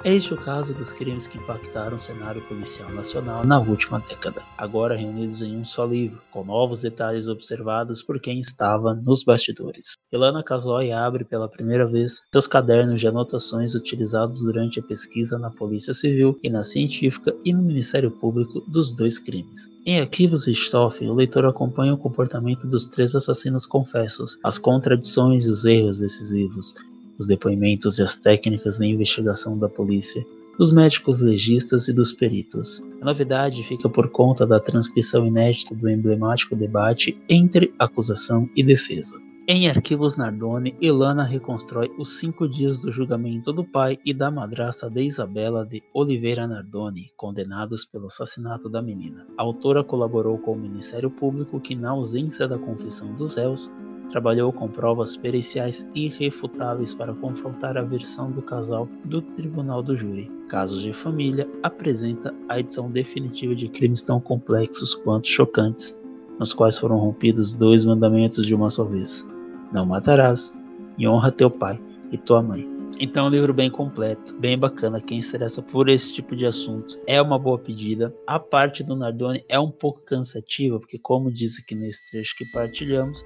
É 0.03 0.13
este 0.13 0.35
o 0.35 0.37
caso 0.37 0.71
dos 0.71 0.91
crimes 0.91 1.25
que 1.25 1.39
impactaram 1.39 1.97
o 1.97 1.99
cenário 1.99 2.39
policial 2.43 2.91
nacional 2.91 3.43
na 3.43 3.59
última 3.59 3.99
década, 3.99 4.43
agora 4.55 4.95
reunidos 4.95 5.41
em 5.41 5.57
um 5.57 5.65
só 5.65 5.83
livro, 5.83 6.21
com 6.29 6.43
novos 6.43 6.81
detalhes 6.81 7.27
observados 7.27 8.03
por 8.03 8.19
quem 8.19 8.39
estava 8.39 8.93
nos 8.93 9.23
bastidores. 9.23 9.94
Ilana 10.15 10.41
Kazoy 10.41 10.93
abre 10.93 11.25
pela 11.25 11.49
primeira 11.49 11.85
vez 11.85 12.23
seus 12.31 12.47
cadernos 12.47 13.01
de 13.01 13.07
anotações 13.07 13.75
utilizados 13.75 14.41
durante 14.41 14.79
a 14.79 14.83
pesquisa 14.83 15.37
na 15.37 15.51
Polícia 15.51 15.93
Civil 15.93 16.39
e 16.41 16.49
na 16.49 16.63
Científica 16.63 17.35
e 17.43 17.51
no 17.51 17.61
Ministério 17.61 18.09
Público 18.09 18.61
dos 18.61 18.93
dois 18.93 19.19
crimes. 19.19 19.69
Em 19.85 19.99
Arquivos 19.99 20.47
Richthofen, 20.47 21.09
o 21.09 21.13
leitor 21.13 21.45
acompanha 21.45 21.93
o 21.93 21.97
comportamento 21.97 22.65
dos 22.65 22.85
três 22.85 23.13
assassinos 23.13 23.65
confessos, 23.65 24.39
as 24.41 24.57
contradições 24.57 25.47
e 25.47 25.51
os 25.51 25.65
erros 25.65 25.99
decisivos, 25.99 26.73
os 27.19 27.27
depoimentos 27.27 27.99
e 27.99 28.03
as 28.03 28.15
técnicas 28.15 28.79
na 28.79 28.85
investigação 28.85 29.59
da 29.59 29.67
polícia, 29.67 30.25
dos 30.57 30.71
médicos 30.71 31.21
legistas 31.21 31.89
e 31.89 31.93
dos 31.93 32.13
peritos. 32.13 32.81
A 33.01 33.05
novidade 33.05 33.61
fica 33.63 33.89
por 33.89 34.09
conta 34.09 34.47
da 34.47 34.61
transcrição 34.61 35.27
inédita 35.27 35.75
do 35.75 35.89
emblemático 35.89 36.55
debate 36.55 37.21
entre 37.27 37.73
acusação 37.77 38.49
e 38.55 38.63
defesa. 38.63 39.24
Em 39.47 39.69
Arquivos 39.69 40.17
Nardoni, 40.17 40.75
Ilana 40.81 41.23
reconstrói 41.23 41.91
os 41.99 42.19
cinco 42.19 42.49
dias 42.49 42.79
do 42.79 42.91
julgamento 42.91 43.53
do 43.53 43.63
pai 43.63 43.99
e 44.03 44.11
da 44.11 44.31
madrasta 44.31 44.89
de 44.89 45.03
Isabela 45.03 45.63
de 45.63 45.83
Oliveira 45.93 46.47
Nardoni, 46.47 47.11
condenados 47.15 47.85
pelo 47.85 48.07
assassinato 48.07 48.67
da 48.67 48.81
menina. 48.81 49.27
A 49.37 49.43
autora 49.43 49.83
colaborou 49.83 50.39
com 50.39 50.53
o 50.53 50.59
Ministério 50.59 51.11
Público 51.11 51.59
que, 51.59 51.75
na 51.75 51.91
ausência 51.91 52.47
da 52.47 52.57
confissão 52.57 53.13
dos 53.13 53.35
réus, 53.35 53.69
trabalhou 54.09 54.51
com 54.51 54.67
provas 54.67 55.15
periciais 55.15 55.87
irrefutáveis 55.93 56.95
para 56.95 57.13
confrontar 57.13 57.77
a 57.77 57.83
versão 57.83 58.31
do 58.31 58.41
casal 58.41 58.89
do 59.03 59.21
Tribunal 59.21 59.83
do 59.83 59.95
Júri. 59.95 60.27
Casos 60.49 60.81
de 60.81 60.91
Família 60.91 61.47
apresenta 61.61 62.33
a 62.49 62.59
edição 62.59 62.89
definitiva 62.89 63.53
de 63.53 63.67
crimes 63.67 64.01
tão 64.01 64.19
complexos 64.19 64.95
quanto 64.95 65.27
chocantes, 65.27 65.95
nos 66.39 66.51
quais 66.51 66.79
foram 66.79 66.97
rompidos 66.97 67.53
dois 67.53 67.85
mandamentos 67.85 68.43
de 68.43 68.55
uma 68.55 68.71
só 68.71 68.83
vez 68.83 69.34
não 69.75 69.85
matarás, 69.85 70.53
e 70.97 71.05
honra 71.05 71.31
teu 71.31 71.51
pai 71.51 71.77
e 72.09 72.17
tua 72.17 72.41
mãe. 72.41 72.65
Então 72.97 73.25
é 73.25 73.27
um 73.27 73.31
livro 73.31 73.53
bem 73.53 73.69
completo, 73.69 74.33
bem 74.39 74.57
bacana. 74.57 75.01
Quem 75.01 75.19
interessa 75.19 75.61
por 75.61 75.89
esse 75.89 76.13
tipo 76.13 76.33
de 76.33 76.45
assunto 76.45 76.97
é 77.05 77.21
uma 77.21 77.37
boa 77.37 77.59
pedida. 77.59 78.15
A 78.25 78.39
parte 78.39 78.81
do 78.83 78.95
Nardoni 78.95 79.43
é 79.49 79.59
um 79.59 79.69
pouco 79.69 80.01
cansativa, 80.05 80.79
porque, 80.79 80.97
como 80.97 81.29
diz 81.29 81.59
aqui 81.59 81.75
nesse 81.75 82.09
trecho 82.09 82.33
que 82.37 82.45
partilhamos, 82.53 83.21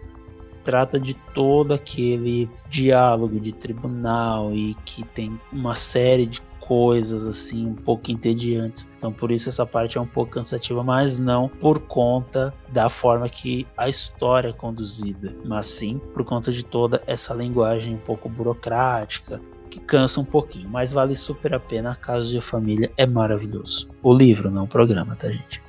trata 0.63 0.99
de 0.99 1.13
todo 1.35 1.71
aquele 1.71 2.49
diálogo 2.67 3.39
de 3.39 3.53
tribunal 3.53 4.51
e 4.51 4.73
que 4.85 5.03
tem 5.03 5.39
uma 5.53 5.75
série 5.75 6.25
de 6.25 6.41
coisas 6.69 7.25
assim 7.25 7.65
um 7.65 7.73
pouco 7.73 8.11
entediantes. 8.11 8.87
Então 8.95 9.11
por 9.11 9.31
isso 9.31 9.49
essa 9.49 9.65
parte 9.65 9.97
é 9.97 10.01
um 10.01 10.05
pouco 10.05 10.33
cansativa, 10.33 10.83
mas 10.83 11.17
não 11.17 11.49
por 11.49 11.79
conta 11.79 12.53
da 12.71 12.91
forma 12.91 13.27
que 13.27 13.65
a 13.75 13.89
história 13.89 14.49
é 14.49 14.53
conduzida, 14.53 15.35
mas 15.43 15.65
sim 15.65 15.99
por 16.13 16.23
conta 16.23 16.51
de 16.51 16.63
toda 16.63 17.01
essa 17.07 17.33
linguagem 17.33 17.95
um 17.95 17.99
pouco 17.99 18.29
burocrática, 18.29 19.41
que 19.67 19.79
cansa 19.79 20.21
um 20.21 20.25
pouquinho, 20.25 20.69
mas 20.69 20.93
vale 20.93 21.15
super 21.15 21.55
a 21.55 21.59
pena. 21.59 21.95
Caso 21.95 22.29
de 22.29 22.39
Família 22.39 22.91
é 22.95 23.07
maravilhoso. 23.07 23.89
O 24.03 24.13
livro, 24.13 24.51
não 24.51 24.65
o 24.65 24.67
programa, 24.67 25.15
tá, 25.15 25.27
gente? 25.27 25.63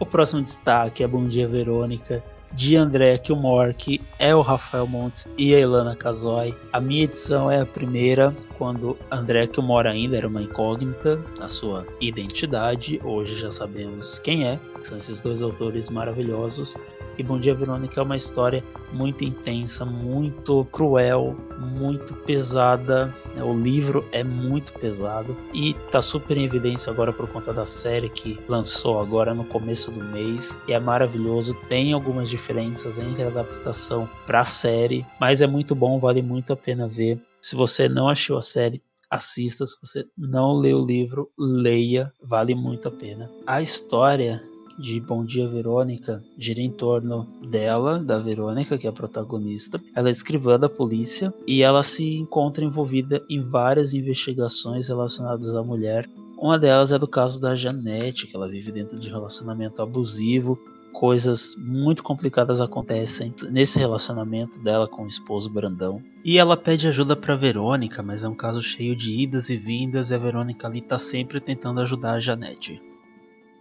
O 0.00 0.06
próximo 0.06 0.42
destaque 0.42 1.04
é 1.04 1.06
Bom 1.06 1.28
Dia 1.28 1.46
Verônica, 1.46 2.24
de 2.52 2.76
André 2.76 3.16
Kilmore, 3.18 3.74
que 3.74 4.00
é 4.18 4.34
o 4.34 4.40
Rafael 4.40 4.86
Montes 4.86 5.28
e 5.38 5.54
a 5.54 5.60
Ilana 5.60 5.96
Casoy. 5.96 6.54
A 6.72 6.80
minha 6.80 7.04
edição 7.04 7.50
é 7.50 7.60
a 7.60 7.66
primeira, 7.66 8.34
quando 8.58 8.96
André 9.10 9.46
Kilmore 9.46 9.88
ainda 9.88 10.16
era 10.16 10.28
uma 10.28 10.42
incógnita 10.42 11.22
na 11.38 11.48
sua 11.48 11.86
identidade. 12.00 13.00
Hoje 13.04 13.38
já 13.38 13.50
sabemos 13.50 14.18
quem 14.18 14.46
é. 14.46 14.58
São 14.80 14.98
esses 14.98 15.20
dois 15.20 15.42
autores 15.42 15.90
maravilhosos. 15.90 16.76
E 17.18 17.22
Bom 17.22 17.38
Dia 17.38 17.54
Verônica 17.54 18.00
é 18.00 18.02
uma 18.02 18.16
história 18.16 18.64
muito 18.92 19.24
intensa, 19.24 19.84
muito 19.84 20.64
cruel, 20.66 21.36
muito 21.58 22.14
pesada. 22.14 23.14
O 23.36 23.54
livro 23.54 24.06
é 24.12 24.24
muito 24.24 24.72
pesado 24.74 25.36
e 25.52 25.74
tá 25.90 26.00
super 26.00 26.36
em 26.36 26.44
evidência 26.44 26.90
agora 26.90 27.12
por 27.12 27.28
conta 27.28 27.52
da 27.52 27.64
série 27.64 28.08
que 28.08 28.38
lançou 28.48 29.00
agora 29.00 29.34
no 29.34 29.44
começo 29.44 29.90
do 29.90 30.04
mês. 30.04 30.58
E 30.66 30.72
é 30.72 30.80
maravilhoso. 30.80 31.54
Tem 31.68 31.92
algumas 31.92 32.28
diferenças 32.30 32.98
entre 32.98 33.22
a 33.22 33.28
adaptação 33.28 34.08
para 34.26 34.40
a 34.40 34.44
série, 34.44 35.06
mas 35.20 35.40
é 35.40 35.46
muito 35.46 35.74
bom, 35.74 35.98
vale 35.98 36.22
muito 36.22 36.52
a 36.52 36.56
pena 36.56 36.88
ver. 36.88 37.20
Se 37.40 37.54
você 37.54 37.88
não 37.88 38.08
achou 38.08 38.38
a 38.38 38.42
série, 38.42 38.82
assista. 39.12 39.66
Se 39.66 39.76
você 39.80 40.06
não 40.16 40.54
leu 40.54 40.80
o 40.80 40.86
livro, 40.86 41.30
leia, 41.38 42.12
vale 42.22 42.54
muito 42.54 42.88
a 42.88 42.90
pena. 42.90 43.30
A 43.46 43.60
história 43.60 44.42
de 44.82 44.98
Bom 44.98 45.24
Dia 45.24 45.48
Verônica 45.48 46.24
gira 46.36 46.60
em 46.60 46.70
torno 46.70 47.28
dela, 47.48 48.00
da 48.00 48.18
Verônica, 48.18 48.76
que 48.76 48.88
é 48.88 48.90
a 48.90 48.92
protagonista. 48.92 49.80
Ela 49.94 50.08
é 50.08 50.10
escrivã 50.10 50.58
da 50.58 50.68
polícia 50.68 51.32
e 51.46 51.62
ela 51.62 51.84
se 51.84 52.16
encontra 52.16 52.64
envolvida 52.64 53.24
em 53.30 53.40
várias 53.40 53.94
investigações 53.94 54.88
relacionadas 54.88 55.54
à 55.54 55.62
mulher. 55.62 56.10
Uma 56.36 56.58
delas 56.58 56.90
é 56.90 56.98
do 56.98 57.06
caso 57.06 57.40
da 57.40 57.54
Janete, 57.54 58.26
que 58.26 58.34
ela 58.34 58.50
vive 58.50 58.72
dentro 58.72 58.98
de 58.98 59.08
um 59.08 59.12
relacionamento 59.12 59.80
abusivo. 59.80 60.58
Coisas 60.92 61.54
muito 61.56 62.02
complicadas 62.02 62.60
acontecem 62.60 63.32
nesse 63.52 63.78
relacionamento 63.78 64.58
dela 64.58 64.88
com 64.88 65.04
o 65.04 65.08
esposo 65.08 65.48
Brandão. 65.48 66.02
E 66.24 66.38
ela 66.38 66.56
pede 66.56 66.88
ajuda 66.88 67.14
para 67.14 67.36
Verônica, 67.36 68.02
mas 68.02 68.24
é 68.24 68.28
um 68.28 68.34
caso 68.34 68.60
cheio 68.60 68.96
de 68.96 69.14
idas 69.14 69.48
e 69.48 69.56
vindas 69.56 70.10
e 70.10 70.16
a 70.16 70.18
Verônica 70.18 70.66
ali 70.66 70.80
tá 70.80 70.98
sempre 70.98 71.38
tentando 71.38 71.80
ajudar 71.80 72.14
a 72.14 72.20
Janete. 72.20 72.82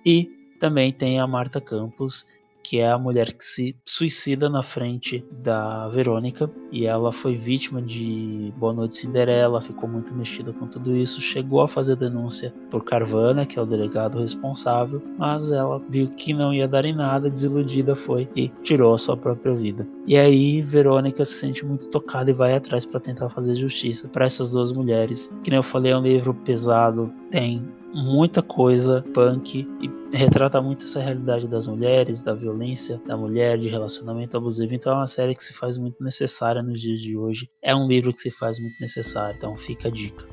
E 0.04 0.41
também 0.62 0.94
tem 0.94 1.20
a 1.20 1.26
Marta 1.26 1.60
Campos, 1.60 2.28
que 2.64 2.80
é 2.80 2.92
a 2.92 2.98
mulher 2.98 3.34
que 3.34 3.44
se 3.44 3.76
suicida 3.84 4.48
na 4.48 4.62
frente 4.62 5.26
da 5.32 5.88
Verônica 5.88 6.52
e 6.72 6.86
ela 6.86 7.12
foi 7.12 7.36
vítima 7.36 7.82
de 7.82 8.54
Boa 8.58 8.72
Noite 8.72 8.98
Cinderela, 8.98 9.60
ficou 9.60 9.90
muito 9.90 10.14
mexida 10.14 10.54
com 10.54 10.68
tudo 10.68 10.96
isso, 10.96 11.20
chegou 11.20 11.62
a 11.62 11.68
fazer 11.68 11.96
denúncia 11.96 12.54
por 12.70 12.86
Carvana, 12.86 13.44
que 13.44 13.58
é 13.58 13.62
o 13.62 13.66
delegado 13.66 14.20
responsável, 14.20 15.02
mas 15.18 15.52
ela 15.52 15.82
viu 15.90 16.08
que 16.10 16.32
não 16.32 16.54
ia 16.54 16.68
dar 16.68 16.86
em 16.86 16.94
nada, 16.94 17.28
desiludida 17.28 17.96
foi 17.96 18.30
e 18.36 18.50
tirou 18.62 18.94
a 18.94 19.00
sua 19.00 19.18
própria 19.18 19.56
vida. 19.56 19.88
E 20.06 20.16
aí 20.16 20.62
Verônica 20.62 21.26
se 21.26 21.40
sente 21.40 21.66
muito 21.66 21.90
tocada 21.90 22.30
e 22.30 22.36
vai 22.36 22.54
atrás 22.54 22.86
para 22.86 23.00
tentar 23.00 23.30
fazer 23.30 23.56
justiça 23.56 24.08
para 24.08 24.26
essas 24.26 24.52
duas 24.52 24.72
mulheres. 24.72 25.32
Que 25.44 25.50
nem 25.50 25.58
eu 25.58 25.64
falei, 25.64 25.92
é 25.92 25.98
um 25.98 26.04
livro 26.04 26.36
pesado, 26.36 27.12
tem 27.32 27.68
muita 27.94 28.42
coisa 28.42 29.04
punk 29.14 29.68
e 29.82 30.16
retrata 30.16 30.62
muito 30.62 30.84
essa 30.84 31.02
realidade 31.02 31.48
das 31.48 31.68
mulheres, 31.68 32.22
da 32.22 32.34
violência 32.34 33.02
da 33.06 33.18
mulher, 33.18 33.58
de 33.58 33.68
relacionamento 33.68 34.38
abusivo. 34.38 34.74
Então 34.74 34.94
é 34.94 34.96
uma 34.96 35.08
série 35.08 35.36
que 35.36 35.44
se 35.44 35.54
faz 35.54 35.78
muito 35.78 36.04
necessária 36.04 36.62
nos 36.62 36.80
dias 36.82 37.02
de 37.02 37.18
hoje. 37.18 37.50
É 37.62 37.76
um 37.76 37.88
livro 37.88 38.14
que 38.14 38.20
se 38.20 38.32
faz 38.32 38.60
muito 38.60 38.76
necessário, 38.80 39.36
então 39.36 39.56
fica 39.58 39.88
a 39.88 39.92
dica. 39.92 40.28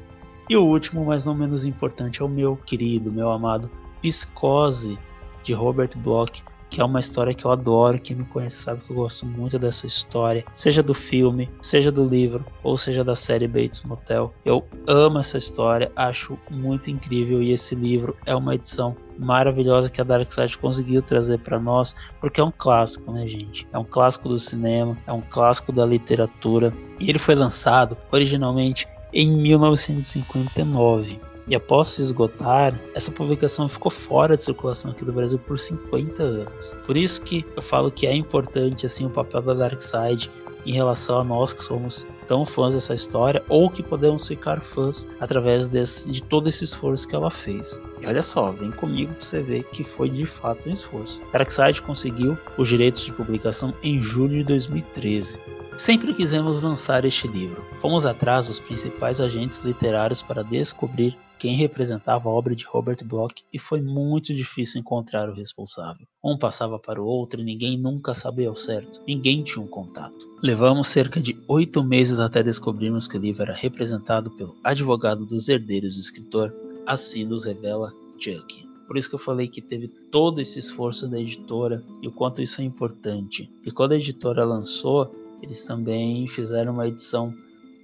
E 0.49 0.57
o 0.57 0.65
último, 0.65 1.05
mas 1.05 1.25
não 1.25 1.35
menos 1.35 1.67
importante, 1.67 2.23
é 2.23 2.25
o 2.25 2.29
meu 2.29 2.57
querido, 2.57 3.13
meu 3.13 3.31
amado 3.31 3.71
Psicose, 4.01 4.99
de 5.43 5.53
Robert 5.53 5.91
Bloch 5.99 6.43
que 6.71 6.81
é 6.81 6.85
uma 6.85 7.01
história 7.01 7.35
que 7.35 7.45
eu 7.45 7.51
adoro. 7.51 7.99
Quem 7.99 8.17
me 8.17 8.25
conhece 8.25 8.57
sabe 8.57 8.83
que 8.83 8.91
eu 8.91 8.97
gosto 8.97 9.27
muito 9.27 9.59
dessa 9.59 9.87
história, 9.87 10.45
seja 10.55 10.83
do 10.83 10.95
filme, 10.95 11.51
seja 11.61 11.91
do 11.91 12.05
livro, 12.05 12.45
ou 12.63 12.77
seja 12.77 13.05
da 13.05 13.15
série 13.15 13.49
Bates 13.49 13.83
Motel. 13.83 14.33
Eu 14.45 14.67
amo 14.87 15.19
essa 15.19 15.39
história, 15.39 15.91
acho 15.97 16.39
muito 16.51 16.91
incrível 16.91 17.43
e 17.43 17.53
esse 17.53 17.75
livro 17.75 18.17
é 18.27 18.35
uma 18.35 18.55
edição 18.55 18.97
maravilhosa 19.19 19.91
que 19.91 20.01
a 20.01 20.05
Dark 20.05 20.31
Side 20.33 20.57
conseguiu 20.59 21.03
trazer 21.03 21.39
para 21.39 21.59
nós, 21.59 21.95
porque 22.21 22.41
é 22.41 22.45
um 22.45 22.53
clássico, 22.57 23.11
né, 23.13 23.27
gente? 23.27 23.67
É 23.73 23.79
um 23.79 23.85
clássico 23.85 24.29
do 24.29 24.39
cinema, 24.39 24.97
é 25.07 25.13
um 25.13 25.23
clássico 25.23 25.73
da 25.73 25.85
literatura 25.85 26.73
e 27.01 27.11
ele 27.11 27.19
foi 27.19 27.35
lançado 27.35 27.97
originalmente 28.13 28.87
em 29.13 29.43
1959. 29.43 31.21
E 31.49 31.55
após 31.55 31.89
se 31.89 32.03
esgotar, 32.03 32.79
essa 32.95 33.11
publicação 33.11 33.69
ficou 33.69 33.91
fora 33.91 34.37
de 34.37 34.43
circulação 34.43 34.91
aqui 34.91 35.05
do 35.05 35.13
Brasil 35.13 35.39
por 35.39 35.59
50 35.59 36.23
anos. 36.23 36.77
Por 36.85 36.97
isso 36.97 37.23
que 37.23 37.45
eu 37.57 37.63
falo 37.63 37.91
que 37.91 38.07
é 38.07 38.15
importante 38.15 38.85
assim 38.85 39.07
o 39.07 39.11
papel 39.11 39.41
da 39.41 39.55
Dark 39.55 39.81
Side 39.81 40.31
em 40.67 40.73
relação 40.73 41.21
a 41.21 41.25
nós 41.25 41.55
que 41.55 41.63
somos 41.63 42.07
tão 42.27 42.45
fãs 42.45 42.75
dessa 42.75 42.93
história 42.93 43.43
ou 43.49 43.71
que 43.71 43.83
podemos 43.83 44.29
ficar 44.29 44.61
fãs 44.61 45.09
através 45.19 45.67
desse, 45.67 46.11
de 46.11 46.23
todo 46.23 46.49
esse 46.49 46.65
esforço 46.65 47.09
que 47.09 47.15
ela 47.15 47.31
fez. 47.31 47.81
E 48.03 48.07
olha 48.07 48.21
só, 48.21 48.53
vem 48.53 48.71
comigo 48.71 49.15
para 49.15 49.25
você 49.25 49.41
ver 49.41 49.63
que 49.65 49.83
foi 49.83 50.11
de 50.11 50.27
fato 50.27 50.69
um 50.69 50.73
esforço. 50.73 51.23
Darkseid 51.33 51.81
conseguiu 51.81 52.37
os 52.59 52.69
direitos 52.69 53.01
de 53.01 53.13
publicação 53.13 53.73
em 53.83 54.03
julho 54.03 54.39
de 54.39 54.45
2013. 54.45 55.41
Sempre 55.79 56.13
quisemos 56.13 56.61
lançar 56.61 57.05
este 57.05 57.27
livro. 57.29 57.65
Fomos 57.77 58.05
atrás 58.05 58.49
dos 58.49 58.59
principais 58.59 59.21
agentes 59.21 59.61
literários 59.61 60.21
para 60.21 60.43
descobrir 60.43 61.17
quem 61.39 61.55
representava 61.55 62.29
a 62.29 62.33
obra 62.33 62.55
de 62.55 62.65
Robert 62.65 63.05
Bloch 63.05 63.45
e 63.53 63.59
foi 63.59 63.81
muito 63.81 64.35
difícil 64.35 64.81
encontrar 64.81 65.29
o 65.29 65.35
responsável. 65.35 66.07
Um 66.23 66.37
passava 66.37 66.79
para 66.79 67.01
o 67.01 67.07
outro 67.07 67.41
e 67.41 67.45
ninguém 67.45 67.79
nunca 67.79 68.13
sabia 68.13 68.49
ao 68.49 68.57
certo, 68.57 69.01
ninguém 69.07 69.43
tinha 69.43 69.65
um 69.65 69.69
contato. 69.69 70.29
Levamos 70.43 70.89
cerca 70.89 71.21
de 71.21 71.39
oito 71.47 71.83
meses 71.85 72.19
até 72.19 72.43
descobrirmos 72.43 73.07
que 73.07 73.17
o 73.17 73.21
livro 73.21 73.43
era 73.43 73.55
representado 73.55 74.31
pelo 74.33 74.57
advogado 74.65 75.25
dos 75.25 75.49
herdeiros 75.49 75.95
do 75.95 76.01
escritor, 76.01 76.55
assim 76.87 77.25
nos 77.25 77.45
revela 77.45 77.93
Chuck. 78.19 78.67
Por 78.89 78.97
isso 78.97 79.09
que 79.11 79.15
eu 79.15 79.21
falei 79.21 79.47
que 79.47 79.61
teve 79.61 79.87
todo 80.11 80.41
esse 80.41 80.59
esforço 80.59 81.07
da 81.07 81.21
editora 81.21 81.85
e 82.03 82.09
o 82.09 82.13
quanto 82.13 82.41
isso 82.41 82.61
é 82.61 82.65
importante. 82.65 83.53
E 83.65 83.71
quando 83.71 83.93
a 83.93 83.97
editora 83.97 84.45
lançou, 84.45 85.15
eles 85.43 85.65
também 85.65 86.27
fizeram 86.27 86.73
uma 86.73 86.89
edição 86.89 87.35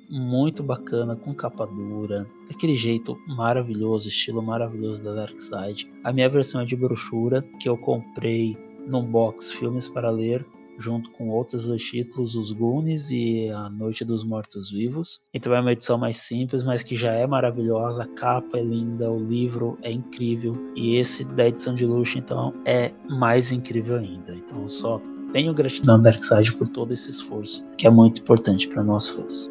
muito 0.08 0.62
bacana, 0.62 1.16
com 1.16 1.34
capa 1.34 1.66
dura, 1.66 2.26
aquele 2.50 2.74
jeito 2.74 3.16
maravilhoso, 3.26 4.08
estilo 4.08 4.42
maravilhoso 4.42 5.02
da 5.02 5.14
Dark 5.14 5.38
Side. 5.38 5.90
A 6.02 6.12
minha 6.12 6.28
versão 6.28 6.60
é 6.60 6.64
de 6.64 6.76
brochura, 6.76 7.42
que 7.60 7.68
eu 7.68 7.76
comprei 7.76 8.56
num 8.86 9.04
box 9.04 9.50
Filmes 9.50 9.88
para 9.88 10.10
Ler, 10.10 10.46
junto 10.78 11.10
com 11.12 11.28
outros 11.28 11.66
dois 11.66 11.82
títulos, 11.82 12.34
Os 12.34 12.52
Goonies 12.52 13.10
e 13.10 13.48
A 13.50 13.70
Noite 13.70 14.04
dos 14.04 14.24
Mortos 14.24 14.70
Vivos. 14.70 15.22
Então 15.32 15.54
é 15.54 15.60
uma 15.60 15.72
edição 15.72 15.96
mais 15.98 16.16
simples, 16.16 16.64
mas 16.64 16.82
que 16.82 16.96
já 16.96 17.12
é 17.12 17.26
maravilhosa, 17.26 18.02
a 18.02 18.06
capa 18.06 18.58
é 18.58 18.62
linda, 18.62 19.10
o 19.10 19.18
livro 19.18 19.78
é 19.82 19.90
incrível, 19.90 20.56
e 20.74 20.96
esse 20.96 21.24
da 21.24 21.46
edição 21.46 21.74
de 21.74 21.86
luxo, 21.86 22.18
então, 22.18 22.52
é 22.66 22.92
mais 23.08 23.52
incrível 23.52 23.96
ainda. 23.96 24.34
Então 24.34 24.68
só 24.68 25.00
tenho 25.32 25.54
gratidão 25.54 26.00
Darkseid 26.00 26.54
por 26.56 26.68
todo 26.68 26.92
esse 26.92 27.10
esforço, 27.10 27.64
que 27.76 27.86
é 27.86 27.90
muito 27.90 28.20
importante 28.20 28.68
para 28.68 28.84
nós 28.84 29.08
fãs. 29.08 29.48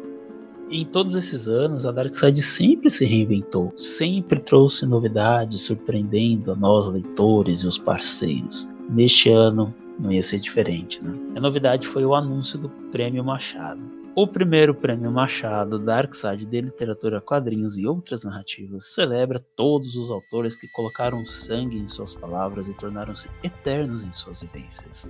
Em 0.76 0.84
todos 0.84 1.14
esses 1.14 1.46
anos, 1.46 1.86
a 1.86 1.92
Darkseid 1.92 2.36
sempre 2.42 2.90
se 2.90 3.04
reinventou, 3.04 3.72
sempre 3.76 4.40
trouxe 4.40 4.84
novidades, 4.84 5.60
surpreendendo 5.60 6.50
a 6.50 6.56
nós 6.56 6.88
leitores 6.88 7.60
e 7.60 7.68
os 7.68 7.78
parceiros. 7.78 8.66
Neste 8.90 9.30
ano 9.30 9.72
não 10.00 10.10
ia 10.10 10.20
ser 10.20 10.40
diferente, 10.40 11.00
né? 11.00 11.16
A 11.36 11.40
novidade 11.40 11.86
foi 11.86 12.04
o 12.04 12.12
anúncio 12.12 12.58
do 12.58 12.68
Prêmio 12.90 13.22
Machado. 13.22 13.88
O 14.16 14.26
primeiro 14.26 14.74
Prêmio 14.74 15.12
Machado 15.12 15.78
Darkseid 15.78 16.44
de 16.44 16.60
Literatura, 16.60 17.20
Quadrinhos 17.20 17.76
e 17.76 17.86
Outras 17.86 18.24
Narrativas 18.24 18.94
celebra 18.94 19.38
todos 19.54 19.94
os 19.94 20.10
autores 20.10 20.56
que 20.56 20.66
colocaram 20.72 21.24
sangue 21.24 21.78
em 21.78 21.86
suas 21.86 22.16
palavras 22.16 22.68
e 22.68 22.74
tornaram-se 22.74 23.30
eternos 23.44 24.02
em 24.02 24.12
suas 24.12 24.40
vivências. 24.40 25.08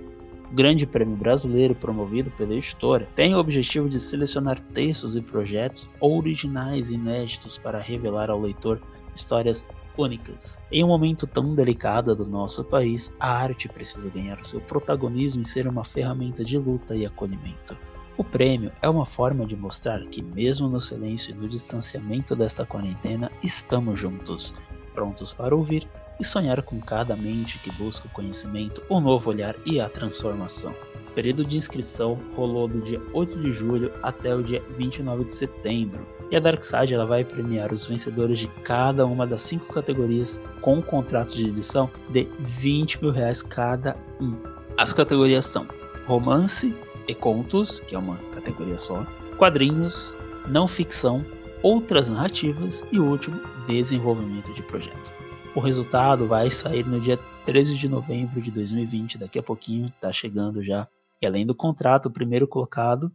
Grande 0.55 0.87
Prêmio 0.87 1.17
Brasileiro, 1.17 1.75
promovido 1.75 2.31
pela 2.31 2.53
editora, 2.53 3.05
tem 3.13 3.35
o 3.35 3.39
objetivo 3.39 3.89
de 3.89 3.99
selecionar 3.99 4.57
textos 4.57 5.13
e 5.13 5.21
projetos 5.21 5.89
originais 5.99 6.89
e 6.89 6.95
inéditos 6.95 7.57
para 7.57 7.77
revelar 7.77 8.29
ao 8.29 8.39
leitor 8.39 8.81
histórias 9.13 9.65
únicas. 9.97 10.61
Em 10.71 10.81
um 10.81 10.87
momento 10.87 11.27
tão 11.27 11.53
delicado 11.53 12.15
do 12.15 12.25
nosso 12.25 12.63
país, 12.63 13.13
a 13.19 13.33
arte 13.33 13.67
precisa 13.67 14.09
ganhar 14.09 14.39
o 14.39 14.47
seu 14.47 14.61
protagonismo 14.61 15.41
e 15.41 15.45
ser 15.45 15.67
uma 15.67 15.83
ferramenta 15.83 16.41
de 16.41 16.57
luta 16.57 16.95
e 16.95 17.05
acolhimento. 17.05 17.77
O 18.17 18.23
prêmio 18.23 18.71
é 18.81 18.87
uma 18.87 19.05
forma 19.05 19.45
de 19.45 19.57
mostrar 19.57 20.05
que, 20.05 20.21
mesmo 20.21 20.69
no 20.69 20.79
silêncio 20.79 21.31
e 21.31 21.37
no 21.37 21.49
distanciamento 21.49 22.33
desta 22.33 22.65
quarentena, 22.65 23.29
estamos 23.43 23.99
juntos, 23.99 24.55
prontos 24.93 25.33
para 25.33 25.53
ouvir 25.53 25.85
e 26.19 26.23
sonhar 26.23 26.61
com 26.61 26.79
cada 26.79 27.15
mente 27.15 27.59
que 27.59 27.71
busca 27.71 28.07
o 28.07 28.11
conhecimento, 28.11 28.83
o 28.89 28.99
novo 28.99 29.29
olhar 29.29 29.55
e 29.65 29.79
a 29.79 29.89
transformação. 29.89 30.75
O 31.09 31.11
período 31.15 31.45
de 31.45 31.57
inscrição 31.57 32.19
rolou 32.35 32.67
do 32.67 32.81
dia 32.81 33.01
8 33.13 33.39
de 33.39 33.53
julho 33.53 33.91
até 34.03 34.35
o 34.35 34.43
dia 34.43 34.61
29 34.77 35.25
de 35.25 35.35
setembro. 35.35 36.05
E 36.31 36.35
a 36.35 36.39
Darkside 36.39 36.93
ela 36.93 37.05
vai 37.05 37.23
premiar 37.23 37.71
os 37.71 37.85
vencedores 37.85 38.39
de 38.39 38.47
cada 38.63 39.05
uma 39.05 39.25
das 39.25 39.41
cinco 39.41 39.71
categorias 39.71 40.41
com 40.59 40.81
contratos 40.81 41.35
de 41.35 41.47
edição 41.47 41.89
de 42.09 42.27
20 42.39 43.01
mil 43.01 43.11
reais 43.11 43.41
cada 43.41 43.95
um. 44.19 44.35
As 44.77 44.91
categorias 44.91 45.45
são 45.45 45.67
romance 46.05 46.75
e 47.07 47.15
contos, 47.15 47.79
que 47.79 47.95
é 47.95 47.99
uma 47.99 48.17
categoria 48.33 48.77
só, 48.77 49.05
quadrinhos, 49.37 50.15
não 50.47 50.67
ficção, 50.67 51.25
outras 51.61 52.09
narrativas 52.09 52.85
e 52.91 52.99
o 52.99 53.05
último, 53.05 53.39
desenvolvimento 53.67 54.53
de 54.53 54.61
projeto. 54.63 55.24
O 55.55 55.61
resultado 55.61 56.27
vai 56.27 56.51
sair 56.51 56.85
no 56.85 56.99
dia 56.99 57.17
13 57.45 57.75
de 57.75 57.87
novembro 57.87 58.41
de 58.41 58.51
2020, 58.51 59.17
daqui 59.17 59.39
a 59.39 59.43
pouquinho, 59.43 59.85
está 59.85 60.11
chegando 60.11 60.61
já. 60.61 60.85
E 61.21 61.25
além 61.25 61.45
do 61.45 61.55
contrato, 61.55 62.07
o 62.07 62.11
primeiro 62.11 62.45
colocado 62.45 63.09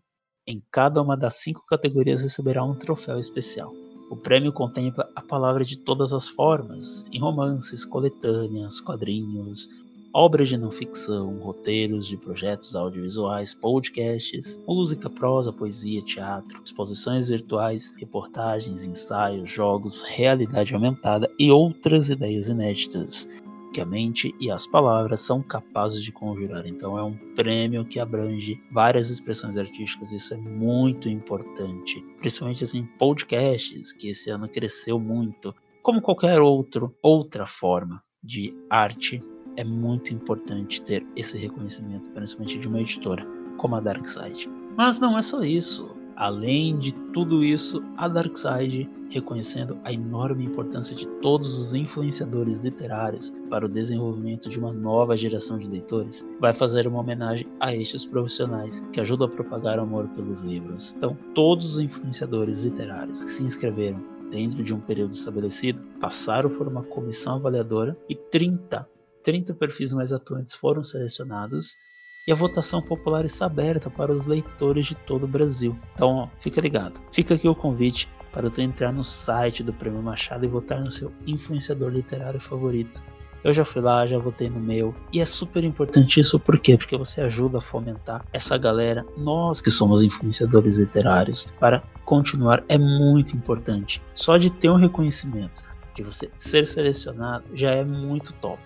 em 0.46 0.62
cada 0.70 1.02
uma 1.02 1.18
das 1.18 1.34
cinco 1.34 1.66
categorias 1.66 2.22
receberá 2.22 2.64
um 2.64 2.74
troféu 2.74 3.18
especial. 3.18 3.70
O 4.10 4.16
prêmio 4.16 4.54
contempla 4.54 5.06
a 5.14 5.20
palavra 5.20 5.66
de 5.66 5.76
todas 5.76 6.14
as 6.14 6.28
formas, 6.28 7.04
em 7.12 7.20
romances, 7.20 7.84
coletâneas, 7.84 8.80
quadrinhos, 8.80 9.68
obras 10.12 10.48
de 10.48 10.56
não 10.56 10.70
ficção, 10.70 11.38
roteiros 11.38 12.06
de 12.06 12.16
projetos 12.16 12.74
audiovisuais, 12.74 13.54
podcasts, 13.54 14.60
música, 14.66 15.08
prosa, 15.08 15.52
poesia, 15.52 16.02
teatro, 16.02 16.60
exposições 16.64 17.28
virtuais, 17.28 17.94
reportagens, 17.96 18.84
ensaios, 18.84 19.50
jogos, 19.50 20.02
realidade 20.02 20.74
aumentada 20.74 21.30
e 21.38 21.50
outras 21.50 22.10
ideias 22.10 22.48
inéditas 22.48 23.26
que 23.72 23.80
a 23.80 23.86
mente 23.86 24.34
e 24.40 24.50
as 24.50 24.66
palavras 24.66 25.20
são 25.20 25.40
capazes 25.42 26.02
de 26.02 26.10
conjurar. 26.10 26.66
Então 26.66 26.98
é 26.98 27.04
um 27.04 27.16
prêmio 27.34 27.84
que 27.84 28.00
abrange 28.00 28.60
várias 28.72 29.10
expressões 29.10 29.56
artísticas, 29.56 30.10
isso 30.10 30.34
é 30.34 30.36
muito 30.36 31.08
importante. 31.08 32.04
Principalmente 32.18 32.64
assim, 32.64 32.84
podcasts, 32.98 33.92
que 33.92 34.08
esse 34.10 34.30
ano 34.30 34.48
cresceu 34.48 34.98
muito, 34.98 35.54
como 35.82 36.02
qualquer 36.02 36.40
outro 36.40 36.94
outra 37.02 37.46
forma 37.46 38.02
de 38.22 38.54
arte 38.68 39.22
é 39.60 39.64
muito 39.64 40.14
importante 40.14 40.80
ter 40.80 41.06
esse 41.14 41.36
reconhecimento, 41.36 42.10
principalmente 42.10 42.58
de 42.58 42.66
uma 42.66 42.80
editora 42.80 43.26
como 43.58 43.76
a 43.76 43.80
Darkside. 43.80 44.50
Mas 44.74 44.98
não 44.98 45.18
é 45.18 45.22
só 45.22 45.42
isso. 45.42 45.90
Além 46.16 46.78
de 46.78 46.92
tudo 47.12 47.44
isso, 47.44 47.82
a 47.96 48.08
Darkside, 48.08 48.88
reconhecendo 49.10 49.78
a 49.84 49.92
enorme 49.92 50.44
importância 50.44 50.96
de 50.96 51.06
todos 51.20 51.58
os 51.58 51.74
influenciadores 51.74 52.64
literários 52.64 53.32
para 53.50 53.66
o 53.66 53.68
desenvolvimento 53.68 54.48
de 54.48 54.58
uma 54.58 54.72
nova 54.72 55.16
geração 55.16 55.58
de 55.58 55.68
leitores, 55.68 56.26
vai 56.40 56.54
fazer 56.54 56.86
uma 56.86 57.00
homenagem 57.00 57.46
a 57.58 57.74
estes 57.74 58.04
profissionais 58.04 58.80
que 58.92 59.00
ajudam 59.00 59.28
a 59.28 59.30
propagar 59.30 59.78
o 59.78 59.82
amor 59.82 60.08
pelos 60.08 60.40
livros. 60.40 60.94
Então, 60.96 61.16
todos 61.34 61.74
os 61.74 61.80
influenciadores 61.80 62.64
literários 62.64 63.24
que 63.24 63.30
se 63.30 63.42
inscreveram 63.42 64.02
dentro 64.30 64.62
de 64.62 64.72
um 64.72 64.80
período 64.80 65.12
estabelecido 65.12 65.82
passaram 66.00 66.48
por 66.48 66.66
uma 66.68 66.82
comissão 66.82 67.36
avaliadora 67.36 67.96
e 68.08 68.14
30 68.14 68.88
30 69.22 69.54
perfis 69.54 69.92
mais 69.92 70.12
atuantes 70.12 70.54
foram 70.54 70.82
selecionados 70.82 71.78
e 72.26 72.32
a 72.32 72.34
votação 72.34 72.82
popular 72.82 73.24
está 73.24 73.46
aberta 73.46 73.90
para 73.90 74.12
os 74.12 74.26
leitores 74.26 74.86
de 74.86 74.94
todo 74.94 75.24
o 75.24 75.28
Brasil. 75.28 75.78
Então, 75.94 76.16
ó, 76.16 76.28
fica 76.38 76.60
ligado. 76.60 77.00
Fica 77.10 77.34
aqui 77.34 77.48
o 77.48 77.54
convite 77.54 78.08
para 78.32 78.50
tu 78.50 78.60
entrar 78.60 78.92
no 78.92 79.02
site 79.02 79.62
do 79.62 79.72
Prêmio 79.72 80.02
Machado 80.02 80.44
e 80.44 80.48
votar 80.48 80.80
no 80.80 80.92
seu 80.92 81.12
influenciador 81.26 81.90
literário 81.90 82.40
favorito. 82.40 83.02
Eu 83.42 83.54
já 83.54 83.64
fui 83.64 83.80
lá, 83.80 84.06
já 84.06 84.18
votei 84.18 84.50
no 84.50 84.60
meu. 84.60 84.94
E 85.12 85.20
é 85.20 85.24
super 85.24 85.64
importante 85.64 86.20
isso, 86.20 86.38
por 86.38 86.58
quê? 86.58 86.76
Porque 86.76 86.96
você 86.96 87.22
ajuda 87.22 87.58
a 87.58 87.62
fomentar 87.62 88.24
essa 88.32 88.58
galera, 88.58 89.04
nós 89.16 89.60
que 89.62 89.70
somos 89.70 90.02
influenciadores 90.02 90.78
literários, 90.78 91.46
para 91.58 91.82
continuar 92.04 92.62
é 92.68 92.76
muito 92.76 93.34
importante. 93.34 94.02
Só 94.14 94.36
de 94.36 94.52
ter 94.52 94.68
um 94.68 94.76
reconhecimento, 94.76 95.64
de 95.94 96.02
você 96.02 96.30
ser 96.38 96.66
selecionado, 96.66 97.44
já 97.54 97.70
é 97.70 97.84
muito 97.84 98.34
top. 98.34 98.60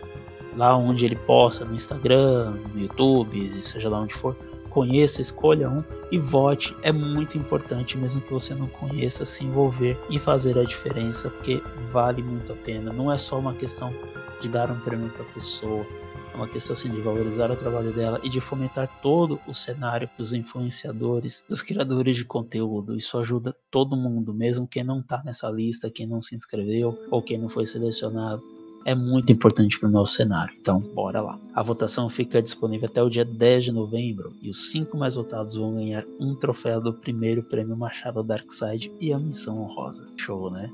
lá 0.57 0.77
onde 0.77 1.05
ele 1.05 1.17
posta, 1.17 1.65
no 1.65 1.75
Instagram, 1.75 2.59
no 2.75 2.81
YouTube, 2.81 3.63
seja 3.63 3.89
lá 3.89 4.01
onde 4.01 4.15
for 4.15 4.37
conheça, 4.71 5.21
escolha 5.21 5.69
um 5.69 5.85
e 6.11 6.19
vote. 6.19 6.75
É 6.83 6.93
muito 6.93 7.37
importante, 7.37 7.99
mesmo 7.99 8.23
que 8.23 8.33
você 8.33 8.55
não 8.55 8.69
conheça, 8.69 9.25
se 9.25 9.45
envolver 9.45 9.99
e 10.09 10.19
fazer 10.19 10.59
a 10.59 10.65
diferença, 10.65 11.29
porque 11.29 11.63
vale 11.93 12.23
muito 12.23 12.53
a 12.53 12.57
pena. 12.57 12.93
Não 12.93 13.13
é 13.13 13.19
só 13.19 13.39
uma 13.39 13.53
questão 13.53 13.93
de 14.41 14.49
dar 14.49 14.71
um 14.71 14.81
prêmio 14.81 15.11
para 15.11 15.23
a 15.23 15.29
pessoa, 15.35 15.87
é 16.33 16.37
uma 16.37 16.49
questão 16.49 16.73
assim, 16.73 16.91
de 16.91 17.01
valorizar 17.01 17.51
o 17.51 17.57
trabalho 17.57 17.93
dela 17.93 18.21
e 18.23 18.29
de 18.29 18.41
fomentar 18.41 18.89
todo 19.03 19.39
o 19.47 19.53
cenário 19.53 20.09
dos 20.17 20.33
influenciadores, 20.33 21.45
dos 21.49 21.61
criadores 21.61 22.17
de 22.17 22.25
conteúdo. 22.25 22.97
Isso 22.97 23.19
ajuda 23.19 23.55
todo 23.71 23.97
mundo, 23.97 24.33
mesmo 24.33 24.67
quem 24.67 24.85
não 24.85 25.01
está 25.01 25.23
nessa 25.25 25.51
lista, 25.51 25.91
quem 25.91 26.07
não 26.07 26.21
se 26.21 26.35
inscreveu 26.35 26.99
ou 27.11 27.21
quem 27.21 27.37
não 27.37 27.49
foi 27.49 27.67
selecionado 27.67 28.60
é 28.85 28.95
muito 28.95 29.33
importante 29.33 29.79
para 29.79 29.89
o 29.89 29.93
nosso 29.93 30.15
cenário. 30.15 30.55
Então, 30.59 30.81
bora 30.81 31.21
lá. 31.21 31.39
A 31.55 31.63
votação 31.63 32.09
fica 32.09 32.41
disponível 32.41 32.89
até 32.89 33.03
o 33.03 33.11
dia 33.11 33.25
10 33.25 33.65
de 33.65 33.73
novembro 33.73 34.33
e 34.41 34.51
os 34.51 34.71
cinco 34.71 34.97
mais 34.97 35.15
votados 35.15 35.55
vão 35.55 35.75
ganhar 35.75 36.05
um 36.19 36.35
troféu 36.35 36.81
do 36.81 36.93
primeiro 36.93 37.43
prêmio 37.43 37.77
Machado 37.77 38.23
Darkside 38.23 38.93
e 39.01 39.13
a 39.13 39.19
missão 39.19 39.61
honrosa. 39.61 40.09
Show, 40.17 40.51
né? 40.51 40.71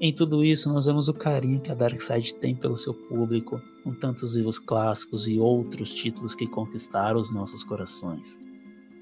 Em 0.00 0.12
tudo 0.12 0.44
isso, 0.44 0.72
nós 0.72 0.86
vemos 0.86 1.08
o 1.08 1.14
carinho 1.14 1.60
que 1.60 1.70
a 1.70 1.74
Darkside 1.74 2.34
tem 2.34 2.54
pelo 2.54 2.76
seu 2.76 2.92
público, 2.92 3.60
com 3.84 3.94
tantos 3.94 4.36
livros 4.36 4.58
clássicos 4.58 5.28
e 5.28 5.38
outros 5.38 5.94
títulos 5.94 6.34
que 6.34 6.46
conquistaram 6.46 7.20
os 7.20 7.30
nossos 7.30 7.62
corações. 7.62 8.38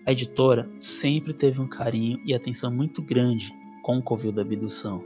A 0.05 0.13
editora 0.13 0.71
sempre 0.77 1.33
teve 1.33 1.61
um 1.61 1.69
carinho 1.69 2.21
e 2.27 2.35
atenção 2.35 2.71
muito 2.71 3.01
grande 3.01 3.53
com 3.83 3.99
o 3.99 4.03
Covil 4.03 4.33
da 4.33 4.43
Abdução. 4.43 5.03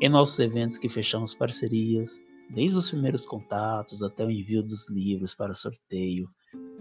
Em 0.00 0.08
nossos 0.08 0.38
eventos 0.38 0.78
que 0.78 0.88
fechamos 0.88 1.32
parcerias, 1.32 2.20
desde 2.54 2.76
os 2.76 2.90
primeiros 2.90 3.24
contatos 3.24 4.02
até 4.02 4.24
o 4.24 4.30
envio 4.30 4.62
dos 4.62 4.88
livros 4.88 5.34
para 5.34 5.54
sorteio. 5.54 6.28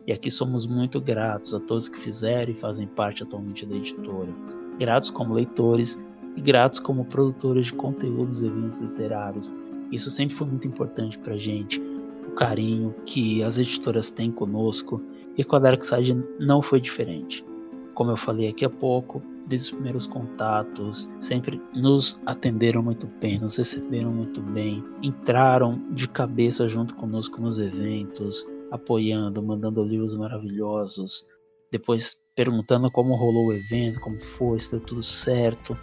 E 0.06 0.12
aqui 0.12 0.30
somos 0.30 0.68
muito 0.68 1.00
gratos 1.00 1.54
a 1.54 1.60
todos 1.60 1.88
que 1.88 1.98
fizeram 1.98 2.52
e 2.52 2.56
fazem 2.56 2.88
parte 2.88 3.24
atualmente 3.24 3.66
da 3.66 3.76
editora. 3.76 4.34
Gratos 4.78 5.10
como 5.10 5.34
leitores 5.34 5.98
e 6.36 6.42
gratos 6.42 6.80
como 6.80 7.06
produtores 7.06 7.68
de 7.68 7.74
conteúdos 7.74 8.42
e 8.42 8.48
eventos 8.48 8.82
literários. 8.82 9.54
Isso 9.92 10.10
sempre 10.10 10.36
foi 10.36 10.48
muito 10.48 10.68
importante 10.68 11.18
para 11.20 11.36
a 11.36 11.38
gente. 11.38 11.82
O 12.28 12.32
carinho 12.32 12.94
que 13.06 13.44
as 13.44 13.58
editoras 13.58 14.10
têm 14.10 14.32
conosco 14.32 15.02
e 15.38 15.44
com 15.44 15.56
a 15.56 15.60
Darkside 15.60 16.26
não 16.40 16.62
foi 16.62 16.82
diferente. 16.82 17.46
Como 17.94 18.12
eu 18.12 18.18
falei 18.18 18.50
aqui 18.50 18.66
há 18.66 18.70
pouco, 18.70 19.22
desde 19.52 19.68
os 19.68 19.72
primeiros 19.72 20.08
contatos, 20.08 21.10
sempre 21.20 21.62
nos 21.76 22.20
atenderam 22.26 22.82
muito 22.82 23.06
bem, 23.20 23.38
nos 23.38 23.58
receberam 23.58 24.10
muito 24.10 24.42
bem, 24.42 24.82
entraram 25.04 25.84
de 25.92 26.08
cabeça 26.08 26.70
junto 26.70 26.96
conosco 26.96 27.42
nos 27.42 27.60
eventos, 27.60 28.48
apoiando, 28.72 29.44
mandando 29.44 29.84
livros 29.84 30.16
maravilhosos, 30.16 31.28
depois 31.70 32.22
perguntando 32.34 32.90
como 32.90 33.14
rolou 33.16 33.48
o 33.48 33.54
evento, 33.54 34.00
como 34.00 34.18
foi, 34.22 34.58
se 34.58 34.72
deu 34.72 34.80
tudo 34.80 35.04
certo. 35.04 35.78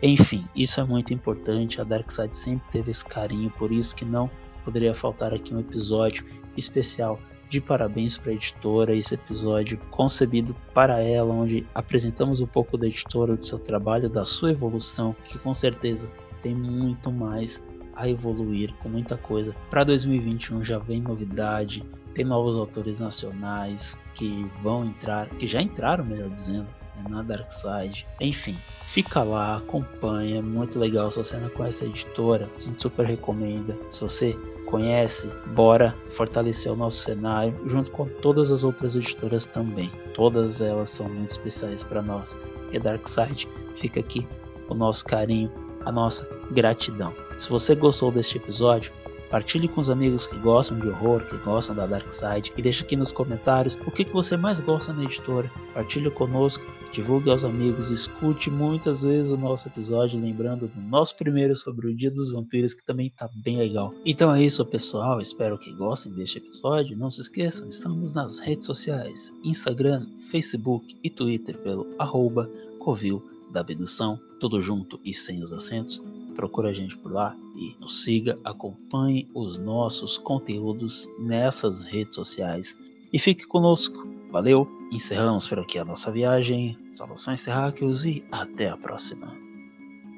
Enfim, 0.00 0.44
isso 0.54 0.80
é 0.80 0.84
muito 0.84 1.12
importante. 1.12 1.80
A 1.80 1.84
Darkside 1.84 2.34
sempre 2.34 2.70
teve 2.70 2.92
esse 2.92 3.04
carinho, 3.04 3.50
por 3.58 3.72
isso 3.72 3.96
que 3.96 4.04
não 4.04 4.30
poderia 4.64 4.94
faltar 4.94 5.34
aqui 5.34 5.52
um 5.52 5.58
episódio 5.58 6.24
especial 6.56 7.18
de 7.50 7.60
parabéns 7.60 8.16
para 8.16 8.30
a 8.30 8.34
editora. 8.34 8.94
Esse 8.94 9.14
episódio 9.14 9.76
concebido 9.90 10.56
para 10.72 11.02
ela, 11.02 11.34
onde 11.34 11.66
apresentamos 11.74 12.40
um 12.40 12.46
pouco 12.46 12.78
da 12.78 12.86
editora, 12.86 13.36
do 13.36 13.44
seu 13.44 13.58
trabalho, 13.58 14.08
da 14.08 14.24
sua 14.24 14.52
evolução, 14.52 15.14
que 15.24 15.38
com 15.38 15.52
certeza 15.52 16.10
tem 16.40 16.54
muito 16.54 17.10
mais 17.10 17.62
a 17.94 18.08
evoluir, 18.08 18.72
com 18.76 18.88
muita 18.88 19.16
coisa. 19.16 19.54
Para 19.68 19.84
2021 19.84 20.62
já 20.62 20.78
vem 20.78 21.02
novidade, 21.02 21.84
tem 22.14 22.24
novos 22.24 22.56
autores 22.56 23.00
nacionais 23.00 23.98
que 24.14 24.48
vão 24.62 24.84
entrar, 24.84 25.28
que 25.30 25.46
já 25.46 25.60
entraram, 25.60 26.04
melhor 26.04 26.30
dizendo, 26.30 26.68
né, 26.96 27.04
na 27.08 27.22
Dark 27.22 27.50
Side. 27.50 28.06
Enfim, 28.20 28.56
fica 28.86 29.24
lá, 29.24 29.56
acompanha, 29.56 30.38
é 30.38 30.42
muito 30.42 30.78
legal. 30.78 31.10
Se 31.10 31.18
você 31.18 31.36
não 31.36 31.50
conhece 31.50 31.84
a 31.84 31.88
editora, 31.88 32.48
a 32.56 32.60
gente 32.60 32.80
super 32.80 33.04
recomenda. 33.04 33.76
Se 33.90 34.00
você 34.00 34.38
conhece, 34.70 35.28
bora 35.48 35.94
fortalecer 36.08 36.72
o 36.72 36.76
nosso 36.76 36.98
cenário 36.98 37.54
junto 37.66 37.90
com 37.90 38.06
todas 38.06 38.52
as 38.52 38.64
outras 38.64 38.94
editoras 38.94 39.44
também. 39.44 39.90
Todas 40.14 40.60
elas 40.60 40.88
são 40.88 41.08
muito 41.08 41.32
especiais 41.32 41.82
para 41.82 42.00
nós. 42.00 42.36
E 42.72 42.76
a 42.76 42.80
Dark 42.80 43.06
Side 43.06 43.48
fica 43.76 44.00
aqui 44.00 44.26
o 44.68 44.74
nosso 44.74 45.04
carinho, 45.04 45.52
a 45.84 45.92
nossa 45.92 46.28
gratidão. 46.52 47.14
Se 47.36 47.48
você 47.48 47.74
gostou 47.74 48.12
deste 48.12 48.38
episódio, 48.38 48.92
Partilhe 49.30 49.68
com 49.68 49.80
os 49.80 49.88
amigos 49.88 50.26
que 50.26 50.36
gostam 50.38 50.76
de 50.80 50.88
horror, 50.88 51.24
que 51.24 51.36
gostam 51.38 51.76
da 51.76 51.86
Dark 51.86 52.10
Side 52.10 52.52
e 52.56 52.62
deixe 52.62 52.82
aqui 52.82 52.96
nos 52.96 53.12
comentários 53.12 53.78
o 53.86 53.90
que, 53.92 54.04
que 54.04 54.12
você 54.12 54.36
mais 54.36 54.58
gosta 54.58 54.92
na 54.92 55.04
editora. 55.04 55.48
Partilhe 55.72 56.10
conosco, 56.10 56.66
divulgue 56.90 57.30
aos 57.30 57.44
amigos, 57.44 57.92
escute 57.92 58.50
muitas 58.50 59.02
vezes 59.02 59.30
o 59.30 59.36
nosso 59.36 59.68
episódio, 59.68 60.20
lembrando 60.20 60.66
do 60.66 60.80
nosso 60.80 61.16
primeiro 61.16 61.54
sobre 61.54 61.86
o 61.86 61.96
Dia 61.96 62.10
dos 62.10 62.32
Vampiros, 62.32 62.74
que 62.74 62.84
também 62.84 63.08
tá 63.08 63.30
bem 63.44 63.56
legal. 63.56 63.94
Então 64.04 64.34
é 64.34 64.42
isso, 64.42 64.66
pessoal. 64.66 65.20
Espero 65.20 65.56
que 65.56 65.72
gostem 65.76 66.12
deste 66.12 66.38
episódio. 66.38 66.98
Não 66.98 67.08
se 67.08 67.20
esqueçam, 67.20 67.68
estamos 67.68 68.14
nas 68.14 68.40
redes 68.40 68.66
sociais: 68.66 69.32
Instagram, 69.44 70.08
Facebook 70.28 70.98
e 71.04 71.08
Twitter 71.08 71.56
pelo 71.58 71.86
arroba 72.00 72.50
Covil 72.80 73.22
da 73.52 73.60
Abdução, 73.60 74.18
tudo 74.40 74.60
junto 74.60 74.98
e 75.04 75.14
sem 75.14 75.40
os 75.40 75.52
acentos 75.52 76.02
procura 76.30 76.70
a 76.70 76.72
gente 76.72 76.96
por 76.98 77.12
lá 77.12 77.36
e 77.56 77.76
nos 77.80 78.04
siga, 78.04 78.38
acompanhe 78.44 79.28
os 79.34 79.58
nossos 79.58 80.16
conteúdos 80.18 81.08
nessas 81.18 81.82
redes 81.82 82.14
sociais 82.14 82.76
e 83.12 83.18
fique 83.18 83.46
conosco. 83.46 84.06
Valeu, 84.30 84.68
encerramos 84.92 85.46
por 85.46 85.58
aqui 85.58 85.78
a 85.78 85.84
nossa 85.84 86.10
viagem. 86.10 86.78
Saudações 86.90 87.42
terráqueos 87.42 88.04
e 88.04 88.24
até 88.30 88.68
a 88.68 88.76
próxima. 88.76 89.26